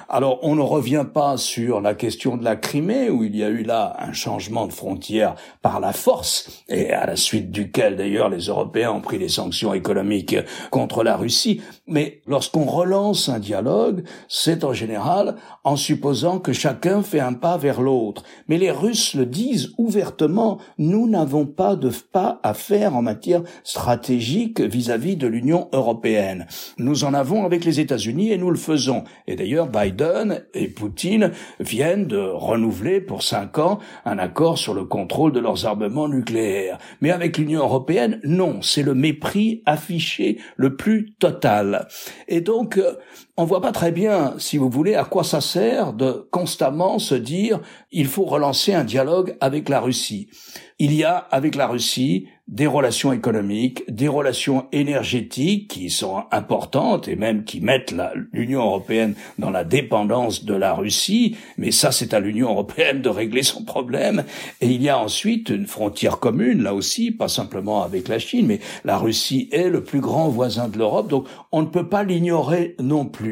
Alors, 0.09 0.40
on 0.43 0.55
ne 0.55 0.61
revient 0.61 1.07
pas 1.12 1.37
sur 1.37 1.81
la 1.81 1.95
question 1.95 2.37
de 2.37 2.45
la 2.45 2.57
Crimée, 2.57 3.09
où 3.11 3.25
il 3.25 3.35
y 3.35 3.43
a 3.43 3.49
eu 3.49 3.62
là 3.62 3.97
un 3.99 4.12
changement 4.12 4.67
de 4.67 4.73
frontière 4.73 5.35
par 5.62 5.81
la 5.81 5.93
force, 5.93 6.64
et 6.69 6.90
à 6.90 7.07
la 7.07 7.17
suite 7.17 7.51
duquel, 7.51 7.97
d'ailleurs, 7.97 8.29
les 8.29 8.47
Européens 8.47 8.93
ont 8.93 9.01
pris 9.01 9.19
des 9.19 9.29
sanctions 9.29 9.73
économiques 9.73 10.37
contre 10.71 11.03
la 11.03 11.17
Russie. 11.17 11.62
Mais 11.87 12.21
lorsqu'on 12.27 12.64
relance 12.64 13.29
un 13.29 13.38
dialogue, 13.38 14.05
c'est 14.29 14.64
en 14.64 14.73
général 14.73 15.37
en 15.64 15.77
supposant 15.77 16.38
que 16.38 16.53
chacun 16.53 17.03
fait 17.03 17.21
un 17.21 17.33
pas 17.33 17.57
vers 17.57 17.81
l'autre. 17.81 18.23
Mais 18.49 18.59
les 18.59 18.71
Russes 18.71 19.14
le 19.14 19.27
disent 19.27 19.73
ouvertement, 19.79 20.59
nous 20.79 21.09
n'avons 21.09 21.47
pas 21.47 21.77
de 21.77 21.90
pas 22.12 22.40
à 22.43 22.55
faire 22.55 22.97
en 22.97 23.03
matière 23.03 23.43
stratégique 23.62 24.61
vis-à-vis 24.61 25.17
de 25.17 25.27
l'Union 25.27 25.69
européenne. 25.73 26.47
Nous 26.79 27.05
en 27.05 27.14
avons 27.14 27.45
avec 27.45 27.64
les 27.64 27.81
États-Unis 27.81 28.33
et 28.33 28.38
nous 28.38 28.51
le 28.51 28.57
faisons. 28.57 29.05
Et 29.27 29.37
d'ailleurs, 29.37 29.69
Biden 29.69 30.04
et 30.55 30.69
Poutine 30.69 31.33
viennent 31.61 32.07
de 32.07 32.19
renouveler 32.19 33.01
pour 33.01 33.23
cinq 33.23 33.59
ans 33.59 33.79
un 34.05 34.19
accord 34.19 34.59
sur 34.59 34.75
le 34.75 34.85
contrôle 34.85 35.33
de 35.33 35.40
leurs 35.40 35.67
armements 35.67 36.09
nucléaires. 36.09 36.79
Mais 37.01 37.11
avec 37.11 37.38
l'Union 37.38 37.61
européenne, 37.61 38.21
non, 38.25 38.62
c'est 38.62 38.83
le 38.83 38.95
mépris 38.95 39.62
affiché 39.67 40.38
le 40.57 40.77
plus 40.77 41.14
total. 41.19 41.88
Et 42.29 42.40
donc, 42.40 42.79
euh, 42.79 42.95
on 43.37 43.44
voit 43.44 43.61
pas 43.61 43.73
très 43.73 43.90
bien, 43.90 44.35
si 44.38 44.59
vous 44.59 44.70
voulez, 44.70 44.94
à 44.94 45.05
quoi 45.05 45.25
ça 45.25 45.40
sert 45.40 45.92
de 45.92 46.29
constamment 46.31 47.01
se 47.01 47.16
dire 47.16 47.61
il 47.90 48.07
faut 48.07 48.25
relancer 48.25 48.73
un 48.73 48.85
dialogue 48.85 49.37
avec 49.40 49.68
la 49.68 49.81
Russie. 49.81 50.29
Il 50.79 50.92
y 50.92 51.05
a 51.05 51.16
avec 51.16 51.55
la 51.55 51.66
Russie 51.66 52.27
des 52.47 52.66
relations 52.66 53.12
économiques, 53.12 53.85
des 53.88 54.09
relations 54.09 54.66
énergétiques 54.73 55.70
qui 55.70 55.88
sont 55.88 56.25
importantes 56.31 57.09
et 57.09 57.16
même 57.16 57.44
qui 57.44 57.61
mettent 57.61 57.94
l'Union 58.33 58.61
européenne 58.61 59.14
dans 59.38 59.51
la 59.51 59.64
dépendance 59.64 60.44
de 60.44 60.53
la 60.53 60.75
Russie, 60.75 61.37
mais 61.57 61.70
ça 61.70 61.90
c'est 61.90 62.12
à 62.12 62.20
l'Union 62.20 62.51
européenne 62.51 63.01
de 63.01 63.09
régler 63.09 63.42
son 63.42 63.64
problème. 63.64 64.25
Et 64.61 64.66
il 64.66 64.83
y 64.83 64.88
a 64.88 64.99
ensuite 64.99 65.49
une 65.49 65.66
frontière 65.66 66.18
commune, 66.18 66.62
là 66.62 66.75
aussi, 66.75 67.12
pas 67.12 67.29
simplement 67.29 67.83
avec 67.83 68.09
la 68.09 68.18
Chine, 68.18 68.47
mais 68.47 68.61
la 68.85 68.99
Russie 68.99 69.49
est 69.53 69.70
le 69.70 69.83
plus 69.83 70.01
grand 70.01 70.29
voisin 70.29 70.68
de 70.68 70.77
l'Europe, 70.77 71.09
donc 71.09 71.27
on 71.51 71.62
ne 71.62 71.68
peut 71.68 71.88
pas 71.88 72.03
l'ignorer 72.03 72.75
non 72.79 73.07
plus. 73.07 73.24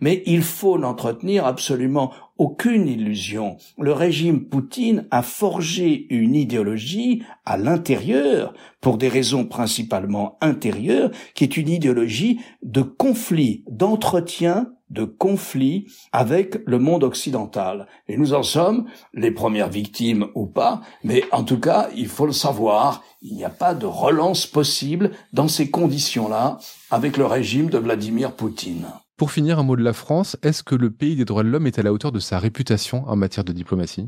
Mais 0.00 0.22
il 0.26 0.42
faut 0.42 0.78
n'entretenir 0.78 1.46
absolument 1.46 2.12
aucune 2.38 2.86
illusion. 2.86 3.56
Le 3.78 3.92
régime 3.92 4.44
Poutine 4.44 5.06
a 5.10 5.22
forgé 5.22 6.06
une 6.10 6.34
idéologie 6.34 7.22
à 7.44 7.56
l'intérieur, 7.56 8.54
pour 8.80 8.96
des 8.96 9.08
raisons 9.08 9.44
principalement 9.44 10.38
intérieures, 10.40 11.10
qui 11.34 11.44
est 11.44 11.56
une 11.56 11.68
idéologie 11.68 12.40
de 12.62 12.82
conflit, 12.82 13.64
d'entretien 13.68 14.72
de 14.90 15.04
conflit 15.04 15.86
avec 16.12 16.58
le 16.66 16.78
monde 16.78 17.04
occidental. 17.04 17.86
Et 18.08 18.16
nous 18.16 18.32
en 18.32 18.42
sommes 18.42 18.86
les 19.12 19.30
premières 19.30 19.68
victimes 19.68 20.28
ou 20.34 20.46
pas, 20.46 20.80
mais 21.04 21.24
en 21.32 21.44
tout 21.44 21.60
cas, 21.60 21.88
il 21.94 22.08
faut 22.08 22.26
le 22.26 22.32
savoir, 22.32 23.02
il 23.20 23.36
n'y 23.36 23.44
a 23.44 23.50
pas 23.50 23.74
de 23.74 23.86
relance 23.86 24.46
possible 24.46 25.10
dans 25.32 25.48
ces 25.48 25.70
conditions-là 25.70 26.58
avec 26.90 27.16
le 27.16 27.26
régime 27.26 27.68
de 27.68 27.78
Vladimir 27.78 28.32
Poutine. 28.32 28.86
Pour 29.18 29.32
finir, 29.32 29.58
un 29.58 29.64
mot 29.64 29.74
de 29.74 29.82
la 29.82 29.94
France. 29.94 30.36
Est-ce 30.44 30.62
que 30.62 30.76
le 30.76 30.92
pays 30.92 31.16
des 31.16 31.24
droits 31.24 31.42
de 31.42 31.48
l'homme 31.48 31.66
est 31.66 31.80
à 31.80 31.82
la 31.82 31.92
hauteur 31.92 32.12
de 32.12 32.20
sa 32.20 32.38
réputation 32.38 33.02
en 33.08 33.16
matière 33.16 33.42
de 33.42 33.52
diplomatie? 33.52 34.06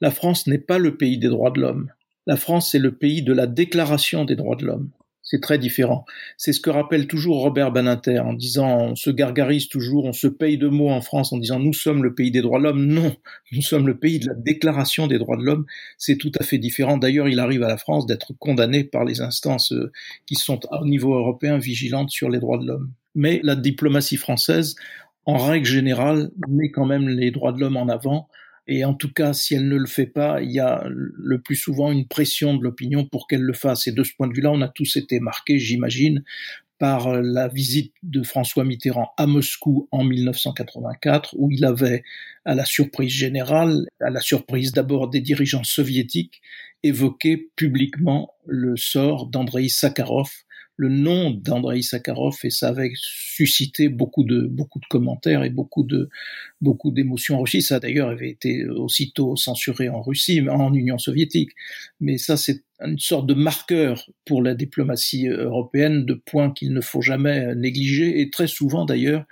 La 0.00 0.10
France 0.10 0.48
n'est 0.48 0.58
pas 0.58 0.78
le 0.78 0.96
pays 0.96 1.18
des 1.18 1.28
droits 1.28 1.52
de 1.52 1.60
l'homme. 1.60 1.92
La 2.26 2.34
France 2.34 2.74
est 2.74 2.80
le 2.80 2.96
pays 2.96 3.22
de 3.22 3.32
la 3.32 3.46
déclaration 3.46 4.24
des 4.24 4.34
droits 4.34 4.56
de 4.56 4.66
l'homme. 4.66 4.90
C'est 5.22 5.40
très 5.40 5.56
différent. 5.56 6.04
C'est 6.36 6.52
ce 6.52 6.60
que 6.60 6.70
rappelle 6.70 7.06
toujours 7.06 7.42
Robert 7.42 7.70
Baninter 7.70 8.18
en 8.18 8.32
disant, 8.32 8.76
on 8.80 8.96
se 8.96 9.10
gargarise 9.10 9.68
toujours, 9.68 10.04
on 10.04 10.12
se 10.12 10.26
paye 10.26 10.58
de 10.58 10.66
mots 10.66 10.90
en 10.90 11.00
France 11.00 11.32
en 11.32 11.38
disant 11.38 11.60
nous 11.60 11.72
sommes 11.72 12.02
le 12.02 12.12
pays 12.12 12.32
des 12.32 12.42
droits 12.42 12.58
de 12.58 12.64
l'homme. 12.64 12.86
Non, 12.86 13.14
nous 13.52 13.62
sommes 13.62 13.86
le 13.86 13.96
pays 13.96 14.18
de 14.18 14.26
la 14.26 14.34
déclaration 14.34 15.06
des 15.06 15.18
droits 15.18 15.36
de 15.36 15.44
l'homme. 15.44 15.64
C'est 15.96 16.16
tout 16.16 16.32
à 16.40 16.42
fait 16.42 16.58
différent. 16.58 16.98
D'ailleurs, 16.98 17.28
il 17.28 17.38
arrive 17.38 17.62
à 17.62 17.68
la 17.68 17.76
France 17.76 18.04
d'être 18.04 18.32
condamné 18.40 18.82
par 18.82 19.04
les 19.04 19.20
instances 19.20 19.72
euh, 19.72 19.92
qui 20.26 20.34
sont 20.34 20.58
au 20.72 20.84
niveau 20.84 21.14
européen 21.14 21.56
vigilantes 21.56 22.10
sur 22.10 22.28
les 22.28 22.40
droits 22.40 22.58
de 22.58 22.66
l'homme 22.66 22.92
mais 23.14 23.40
la 23.42 23.56
diplomatie 23.56 24.16
française, 24.16 24.74
en 25.26 25.38
règle 25.38 25.66
générale, 25.66 26.30
met 26.48 26.70
quand 26.70 26.86
même 26.86 27.08
les 27.08 27.30
droits 27.30 27.52
de 27.52 27.60
l'homme 27.60 27.76
en 27.76 27.88
avant. 27.88 28.28
Et 28.66 28.84
en 28.84 28.94
tout 28.94 29.12
cas, 29.12 29.34
si 29.34 29.54
elle 29.54 29.68
ne 29.68 29.76
le 29.76 29.86
fait 29.86 30.06
pas, 30.06 30.40
il 30.40 30.50
y 30.50 30.60
a 30.60 30.84
le 30.88 31.40
plus 31.40 31.56
souvent 31.56 31.92
une 31.92 32.06
pression 32.06 32.54
de 32.54 32.62
l'opinion 32.62 33.04
pour 33.04 33.26
qu'elle 33.26 33.42
le 33.42 33.52
fasse. 33.52 33.86
Et 33.86 33.92
de 33.92 34.02
ce 34.02 34.12
point 34.16 34.26
de 34.26 34.34
vue-là, 34.34 34.50
on 34.50 34.62
a 34.62 34.68
tous 34.68 34.96
été 34.96 35.20
marqués, 35.20 35.58
j'imagine, 35.58 36.24
par 36.78 37.22
la 37.22 37.48
visite 37.48 37.94
de 38.02 38.22
François 38.22 38.64
Mitterrand 38.64 39.12
à 39.16 39.26
Moscou 39.26 39.88
en 39.92 40.02
1984, 40.04 41.34
où 41.38 41.50
il 41.50 41.64
avait, 41.64 42.02
à 42.44 42.54
la 42.54 42.64
surprise 42.64 43.12
générale, 43.12 43.86
à 44.00 44.10
la 44.10 44.20
surprise 44.20 44.72
d'abord 44.72 45.08
des 45.08 45.20
dirigeants 45.20 45.64
soviétiques, 45.64 46.42
évoqué 46.82 47.50
publiquement 47.56 48.32
le 48.46 48.76
sort 48.76 49.26
d'Andrei 49.26 49.68
Sakharov, 49.68 50.30
le 50.76 50.88
nom 50.88 51.30
d'Andrei 51.30 51.82
Sakharov 51.82 52.36
et 52.42 52.50
ça 52.50 52.68
avait 52.68 52.92
suscité 52.96 53.88
beaucoup 53.88 54.24
de 54.24 54.40
beaucoup 54.46 54.80
de 54.80 54.86
commentaires 54.86 55.44
et 55.44 55.50
beaucoup 55.50 55.84
de 55.84 56.08
beaucoup 56.60 56.90
d'émotions 56.90 57.36
en 57.36 57.42
Russie. 57.42 57.62
Ça 57.62 57.78
d'ailleurs 57.78 58.08
avait 58.08 58.30
été 58.30 58.66
aussitôt 58.66 59.36
censuré 59.36 59.88
en 59.88 60.02
Russie, 60.02 60.40
en 60.48 60.74
Union 60.74 60.98
soviétique. 60.98 61.50
Mais 62.00 62.18
ça 62.18 62.36
c'est 62.36 62.64
une 62.80 62.98
sorte 62.98 63.26
de 63.26 63.34
marqueur 63.34 64.08
pour 64.24 64.42
la 64.42 64.54
diplomatie 64.54 65.28
européenne 65.28 66.04
de 66.04 66.14
points 66.14 66.50
qu'il 66.50 66.72
ne 66.72 66.80
faut 66.80 67.02
jamais 67.02 67.54
négliger 67.54 68.20
et 68.20 68.30
très 68.30 68.46
souvent 68.46 68.84
d'ailleurs 68.84 69.24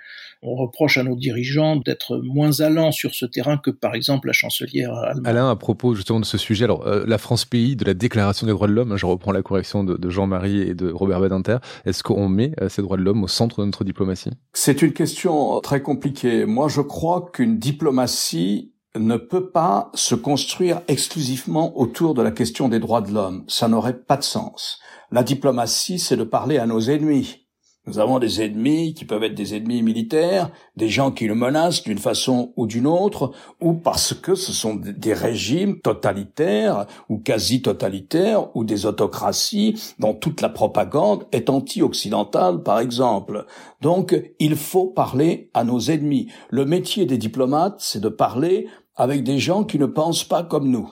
on 0.43 0.55
reproche 0.55 0.97
à 0.97 1.03
nos 1.03 1.15
dirigeants 1.15 1.77
d'être 1.77 2.17
moins 2.17 2.59
allants 2.59 2.91
sur 2.91 3.15
ce 3.15 3.25
terrain 3.25 3.57
que 3.57 3.71
par 3.71 3.95
exemple 3.95 4.27
la 4.27 4.33
chancelière 4.33 4.93
allemande. 4.93 5.27
Alain, 5.27 5.49
à 5.49 5.55
propos 5.55 5.95
justement 5.95 6.19
de 6.19 6.25
ce 6.25 6.37
sujet, 6.37 6.65
alors 6.65 6.85
euh, 6.85 7.05
la 7.07 7.17
France 7.17 7.45
pays 7.45 7.75
de 7.75 7.85
la 7.85 7.93
Déclaration 7.93 8.45
des 8.45 8.51
droits 8.51 8.67
de 8.67 8.73
l'homme, 8.73 8.91
hein, 8.91 8.97
je 8.97 9.05
reprends 9.05 9.31
la 9.31 9.41
correction 9.41 9.83
de, 9.83 9.95
de 9.95 10.09
Jean-Marie 10.09 10.61
et 10.61 10.73
de 10.75 10.91
Robert 10.91 11.21
Badinter, 11.21 11.57
est-ce 11.85 12.03
qu'on 12.03 12.27
met 12.27 12.51
euh, 12.61 12.67
ces 12.67 12.81
droits 12.81 12.97
de 12.97 13.03
l'homme 13.03 13.23
au 13.23 13.27
centre 13.27 13.61
de 13.61 13.65
notre 13.65 13.85
diplomatie? 13.85 14.31
C'est 14.51 14.81
une 14.81 14.93
question 14.93 15.61
très 15.61 15.81
compliquée. 15.81 16.45
Moi, 16.45 16.67
je 16.67 16.81
crois 16.81 17.29
qu'une 17.33 17.57
diplomatie 17.57 18.72
ne 18.95 19.17
peut 19.17 19.49
pas 19.49 19.91
se 19.93 20.15
construire 20.15 20.81
exclusivement 20.87 21.77
autour 21.77 22.13
de 22.13 22.21
la 22.21 22.31
question 22.31 22.69
des 22.69 22.79
droits 22.79 23.01
de 23.01 23.11
l'homme. 23.11 23.43
Ça 23.47 23.67
n'aurait 23.67 23.97
pas 23.97 24.17
de 24.17 24.23
sens. 24.23 24.79
La 25.11 25.23
diplomatie, 25.23 25.99
c'est 25.99 26.17
de 26.17 26.23
parler 26.23 26.57
à 26.57 26.65
nos 26.65 26.79
ennemis. 26.79 27.43
Nous 27.85 27.99
avons 27.99 28.17
des 28.17 28.41
ennemis 28.41 28.93
qui 28.93 29.03
peuvent 29.03 29.25
être 29.25 29.35
des 29.35 29.55
ennemis 29.55 29.83
militaires, 29.83 30.49
des 30.77 30.87
gens 30.87 31.11
qui 31.11 31.27
nous 31.27 31.35
menacent 31.35 31.83
d'une 31.83 31.97
façon 31.97 32.53
ou 32.55 32.65
d'une 32.65 32.87
autre, 32.87 33.33
ou 33.59 33.73
parce 33.73 34.13
que 34.13 34.35
ce 34.35 34.53
sont 34.53 34.75
des 34.75 35.13
régimes 35.13 35.81
totalitaires 35.81 36.85
ou 37.09 37.17
quasi 37.17 37.61
totalitaires 37.61 38.55
ou 38.55 38.63
des 38.63 38.85
autocraties 38.85 39.75
dont 39.99 40.13
toute 40.13 40.39
la 40.39 40.47
propagande 40.47 41.25
est 41.33 41.49
anti-occidentale, 41.49 42.63
par 42.63 42.79
exemple. 42.79 43.45
Donc, 43.81 44.17
il 44.39 44.55
faut 44.55 44.87
parler 44.87 45.49
à 45.53 45.65
nos 45.65 45.81
ennemis. 45.81 46.31
Le 46.51 46.63
métier 46.63 47.05
des 47.05 47.17
diplomates, 47.17 47.79
c'est 47.79 47.99
de 47.99 48.07
parler 48.07 48.69
avec 48.95 49.23
des 49.23 49.39
gens 49.39 49.63
qui 49.63 49.79
ne 49.79 49.85
pensent 49.85 50.23
pas 50.23 50.43
comme 50.43 50.69
nous, 50.69 50.89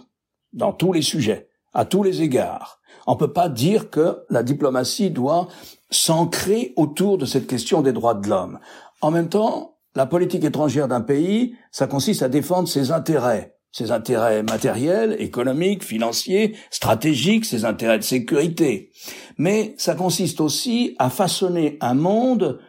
dans 0.54 0.74
tous 0.74 0.94
les 0.94 1.02
sujets, 1.02 1.50
à 1.74 1.86
tous 1.86 2.04
les 2.04 2.22
égards. 2.22 2.80
On 3.08 3.16
peut 3.16 3.34
pas 3.34 3.50
dire 3.50 3.90
que 3.90 4.24
la 4.30 4.44
diplomatie 4.44 5.10
doit 5.10 5.48
s'ancrer 5.90 6.74
autour 6.76 7.18
de 7.18 7.26
cette 7.26 7.48
question 7.48 7.82
des 7.82 7.94
droits 7.94 8.14
de 8.14 8.28
l'homme. 8.28 8.60
En 9.02 9.12
même 9.12 9.30
temps, 9.30 9.78
la 9.96 10.06
politique 10.06 10.44
étrangère 10.44 10.88
d'un 10.88 11.02
pays, 11.02 11.56
ça 11.72 11.88
consiste 11.88 12.24
à 12.24 12.30
défendre 12.30 12.68
ses 12.68 12.92
intérêts, 12.92 13.58
ses 13.72 13.92
intérêts 13.92 14.44
matériels, 14.44 15.16
économiques, 15.20 15.84
financiers, 15.84 16.56
stratégiques, 16.70 17.46
ses 17.46 17.66
intérêts 17.66 17.98
de 18.00 18.04
sécurité. 18.04 18.92
Mais 19.38 19.74
ça 19.78 19.96
consiste 19.96 20.40
aussi 20.40 20.96
à 21.00 21.10
façonner 21.10 21.78
un 21.82 21.94
monde 21.94 22.60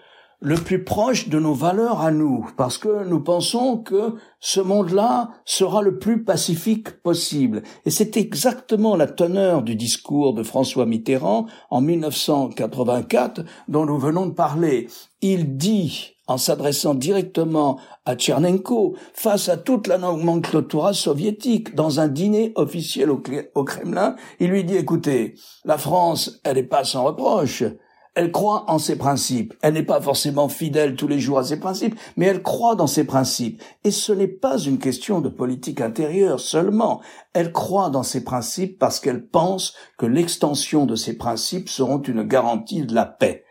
le 0.42 0.56
plus 0.56 0.82
proche 0.82 1.28
de 1.28 1.38
nos 1.38 1.54
valeurs 1.54 2.00
à 2.00 2.10
nous, 2.10 2.46
parce 2.56 2.76
que 2.76 3.04
nous 3.04 3.20
pensons 3.20 3.78
que 3.78 4.16
ce 4.40 4.60
monde-là 4.60 5.30
sera 5.44 5.82
le 5.82 6.00
plus 6.00 6.24
pacifique 6.24 7.00
possible. 7.00 7.62
Et 7.86 7.90
c'est 7.90 8.16
exactement 8.16 8.96
la 8.96 9.06
teneur 9.06 9.62
du 9.62 9.76
discours 9.76 10.34
de 10.34 10.42
François 10.42 10.84
Mitterrand 10.84 11.46
en 11.70 11.80
1984 11.80 13.44
dont 13.68 13.86
nous 13.86 13.98
venons 13.98 14.26
de 14.26 14.32
parler. 14.32 14.88
Il 15.20 15.56
dit, 15.56 16.16
en 16.26 16.38
s'adressant 16.38 16.94
directement 16.94 17.78
à 18.04 18.16
Tchernenko, 18.16 18.96
face 19.14 19.48
à 19.48 19.56
toute 19.56 19.86
la 19.86 19.98
nomenclatura 19.98 20.92
soviétique, 20.92 21.76
dans 21.76 22.00
un 22.00 22.08
dîner 22.08 22.52
officiel 22.56 23.10
au, 23.10 23.64
Kremlin, 23.64 24.16
il 24.40 24.50
lui 24.50 24.64
dit, 24.64 24.76
écoutez, 24.76 25.34
la 25.64 25.78
France, 25.78 26.40
elle 26.42 26.56
n'est 26.56 26.62
pas 26.64 26.82
sans 26.82 27.04
reproche, 27.04 27.62
elle 28.14 28.30
croit 28.30 28.64
en 28.68 28.78
ses 28.78 28.96
principes. 28.96 29.54
Elle 29.62 29.74
n'est 29.74 29.82
pas 29.82 30.00
forcément 30.00 30.48
fidèle 30.48 30.96
tous 30.96 31.08
les 31.08 31.18
jours 31.18 31.38
à 31.38 31.44
ses 31.44 31.58
principes, 31.58 31.98
mais 32.16 32.26
elle 32.26 32.42
croit 32.42 32.74
dans 32.74 32.86
ses 32.86 33.04
principes. 33.04 33.62
Et 33.84 33.90
ce 33.90 34.12
n'est 34.12 34.28
pas 34.28 34.58
une 34.58 34.78
question 34.78 35.20
de 35.20 35.28
politique 35.28 35.80
intérieure 35.80 36.40
seulement. 36.40 37.00
Elle 37.32 37.52
croit 37.52 37.88
dans 37.88 38.02
ses 38.02 38.22
principes 38.22 38.78
parce 38.78 39.00
qu'elle 39.00 39.26
pense 39.26 39.74
que 39.96 40.06
l'extension 40.06 40.84
de 40.84 40.94
ses 40.94 41.16
principes 41.16 41.70
seront 41.70 42.02
une 42.02 42.22
garantie 42.22 42.82
de 42.82 42.94
la 42.94 43.06
paix. 43.06 43.44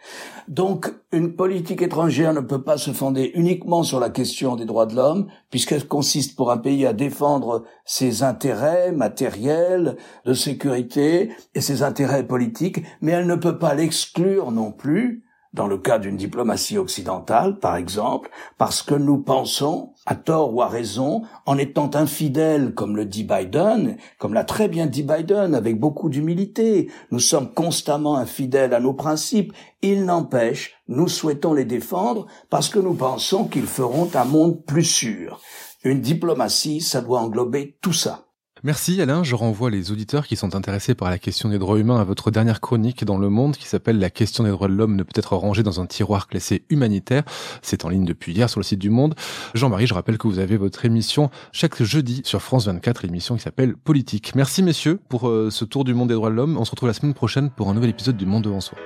Donc, 0.47 0.93
une 1.11 1.35
politique 1.35 1.81
étrangère 1.81 2.33
ne 2.33 2.39
peut 2.39 2.63
pas 2.63 2.77
se 2.77 2.91
fonder 2.91 3.31
uniquement 3.35 3.83
sur 3.83 3.99
la 3.99 4.09
question 4.09 4.55
des 4.55 4.65
droits 4.65 4.85
de 4.85 4.95
l'homme, 4.95 5.27
puisqu'elle 5.49 5.87
consiste 5.87 6.35
pour 6.35 6.51
un 6.51 6.57
pays 6.57 6.85
à 6.85 6.93
défendre 6.93 7.63
ses 7.85 8.23
intérêts 8.23 8.91
matériels, 8.91 9.97
de 10.25 10.33
sécurité 10.33 11.31
et 11.55 11.61
ses 11.61 11.83
intérêts 11.83 12.25
politiques, 12.25 12.83
mais 13.01 13.11
elle 13.11 13.27
ne 13.27 13.35
peut 13.35 13.57
pas 13.57 13.73
l'exclure 13.73 14.51
non 14.51 14.71
plus 14.71 15.23
dans 15.53 15.67
le 15.67 15.77
cas 15.77 15.99
d'une 15.99 16.15
diplomatie 16.15 16.77
occidentale, 16.77 17.59
par 17.59 17.75
exemple, 17.75 18.29
parce 18.57 18.81
que 18.81 18.95
nous 18.95 19.17
pensons, 19.17 19.93
à 20.05 20.15
tort 20.15 20.53
ou 20.53 20.61
à 20.61 20.67
raison, 20.67 21.23
en 21.45 21.57
étant 21.57 21.91
infidèles, 21.93 22.73
comme 22.73 22.95
le 22.95 23.05
dit 23.05 23.23
Biden, 23.25 23.97
comme 24.17 24.33
l'a 24.33 24.45
très 24.45 24.69
bien 24.69 24.87
dit 24.87 25.03
Biden, 25.03 25.53
avec 25.53 25.79
beaucoup 25.79 26.09
d'humilité, 26.09 26.89
nous 27.11 27.19
sommes 27.19 27.53
constamment 27.53 28.15
infidèles 28.15 28.73
à 28.73 28.79
nos 28.79 28.93
principes, 28.93 29.53
il 29.81 30.05
n'empêche, 30.05 30.73
nous 30.87 31.07
souhaitons 31.07 31.53
les 31.53 31.65
défendre 31.65 32.27
parce 32.49 32.69
que 32.69 32.79
nous 32.79 32.93
pensons 32.93 33.45
qu'ils 33.45 33.67
feront 33.67 34.09
un 34.13 34.25
monde 34.25 34.63
plus 34.65 34.85
sûr. 34.85 35.41
Une 35.83 36.01
diplomatie, 36.01 36.79
ça 36.79 37.01
doit 37.01 37.19
englober 37.19 37.77
tout 37.81 37.93
ça. 37.93 38.25
Merci 38.63 39.01
Alain, 39.01 39.23
je 39.23 39.33
renvoie 39.33 39.71
les 39.71 39.91
auditeurs 39.91 40.27
qui 40.27 40.35
sont 40.35 40.53
intéressés 40.55 40.93
par 40.93 41.09
la 41.09 41.17
question 41.17 41.49
des 41.49 41.57
droits 41.57 41.79
humains 41.79 41.99
à 41.99 42.03
votre 42.03 42.29
dernière 42.29 42.61
chronique 42.61 43.03
dans 43.03 43.17
Le 43.17 43.27
Monde 43.27 43.57
qui 43.57 43.67
s'appelle 43.67 43.97
La 43.97 44.11
question 44.11 44.43
des 44.43 44.51
droits 44.51 44.67
de 44.67 44.73
l'homme 44.73 44.95
ne 44.95 45.01
peut 45.01 45.13
être 45.15 45.35
rangée 45.35 45.63
dans 45.63 45.81
un 45.81 45.87
tiroir 45.87 46.27
classé 46.27 46.63
humanitaire. 46.69 47.23
C'est 47.63 47.85
en 47.85 47.89
ligne 47.89 48.05
depuis 48.05 48.33
hier 48.33 48.51
sur 48.51 48.59
le 48.59 48.63
site 48.63 48.77
du 48.77 48.91
Monde. 48.91 49.15
Jean-Marie, 49.55 49.87
je 49.87 49.95
rappelle 49.95 50.19
que 50.19 50.27
vous 50.27 50.37
avez 50.37 50.57
votre 50.57 50.85
émission 50.85 51.31
chaque 51.51 51.81
jeudi 51.81 52.21
sur 52.23 52.39
France 52.43 52.67
24, 52.67 53.01
l'émission 53.01 53.35
qui 53.35 53.41
s'appelle 53.41 53.75
Politique. 53.75 54.35
Merci 54.35 54.61
messieurs 54.61 54.99
pour 55.09 55.27
euh, 55.27 55.49
ce 55.49 55.65
tour 55.65 55.83
du 55.83 55.95
monde 55.95 56.09
des 56.09 56.13
droits 56.13 56.29
de 56.29 56.35
l'homme. 56.35 56.55
On 56.59 56.65
se 56.65 56.69
retrouve 56.69 56.87
la 56.87 56.93
semaine 56.93 57.15
prochaine 57.15 57.49
pour 57.49 57.67
un 57.67 57.73
nouvel 57.73 57.89
épisode 57.89 58.15
du 58.15 58.27
Monde 58.27 58.43
devant 58.43 58.61
soi. 58.61 58.77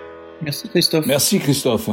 Merci 0.42 0.70
Christophe. 0.70 1.06
Merci 1.06 1.40
Christophe. 1.40 1.90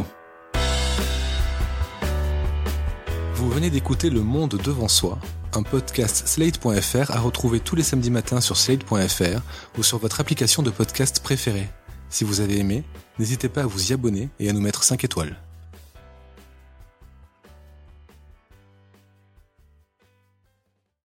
Vous 3.35 3.51
venez 3.51 3.71
d'écouter 3.71 4.09
Le 4.09 4.21
Monde 4.21 4.57
devant 4.65 4.87
soi 4.87 5.19
un 5.55 5.63
podcast 5.63 6.27
slate.fr 6.27 7.11
à 7.11 7.21
retrouver 7.21 7.61
tous 7.61 7.77
les 7.77 7.83
samedis 7.83 8.11
matins 8.11 8.41
sur 8.41 8.57
slate.fr 8.57 9.41
ou 9.79 9.83
sur 9.83 9.99
votre 9.99 10.21
application 10.21 10.63
de 10.63 10.71
podcast 10.71 11.21
préférée. 11.23 11.69
Si 12.09 12.25
vous 12.25 12.41
avez 12.41 12.59
aimé, 12.59 12.85
n'hésitez 13.19 13.49
pas 13.49 13.63
à 13.63 13.67
vous 13.67 13.91
y 13.91 13.95
abonner 13.95 14.29
et 14.39 14.49
à 14.49 14.53
nous 14.53 14.61
mettre 14.61 14.85
5 14.85 15.05
étoiles. 15.05 15.37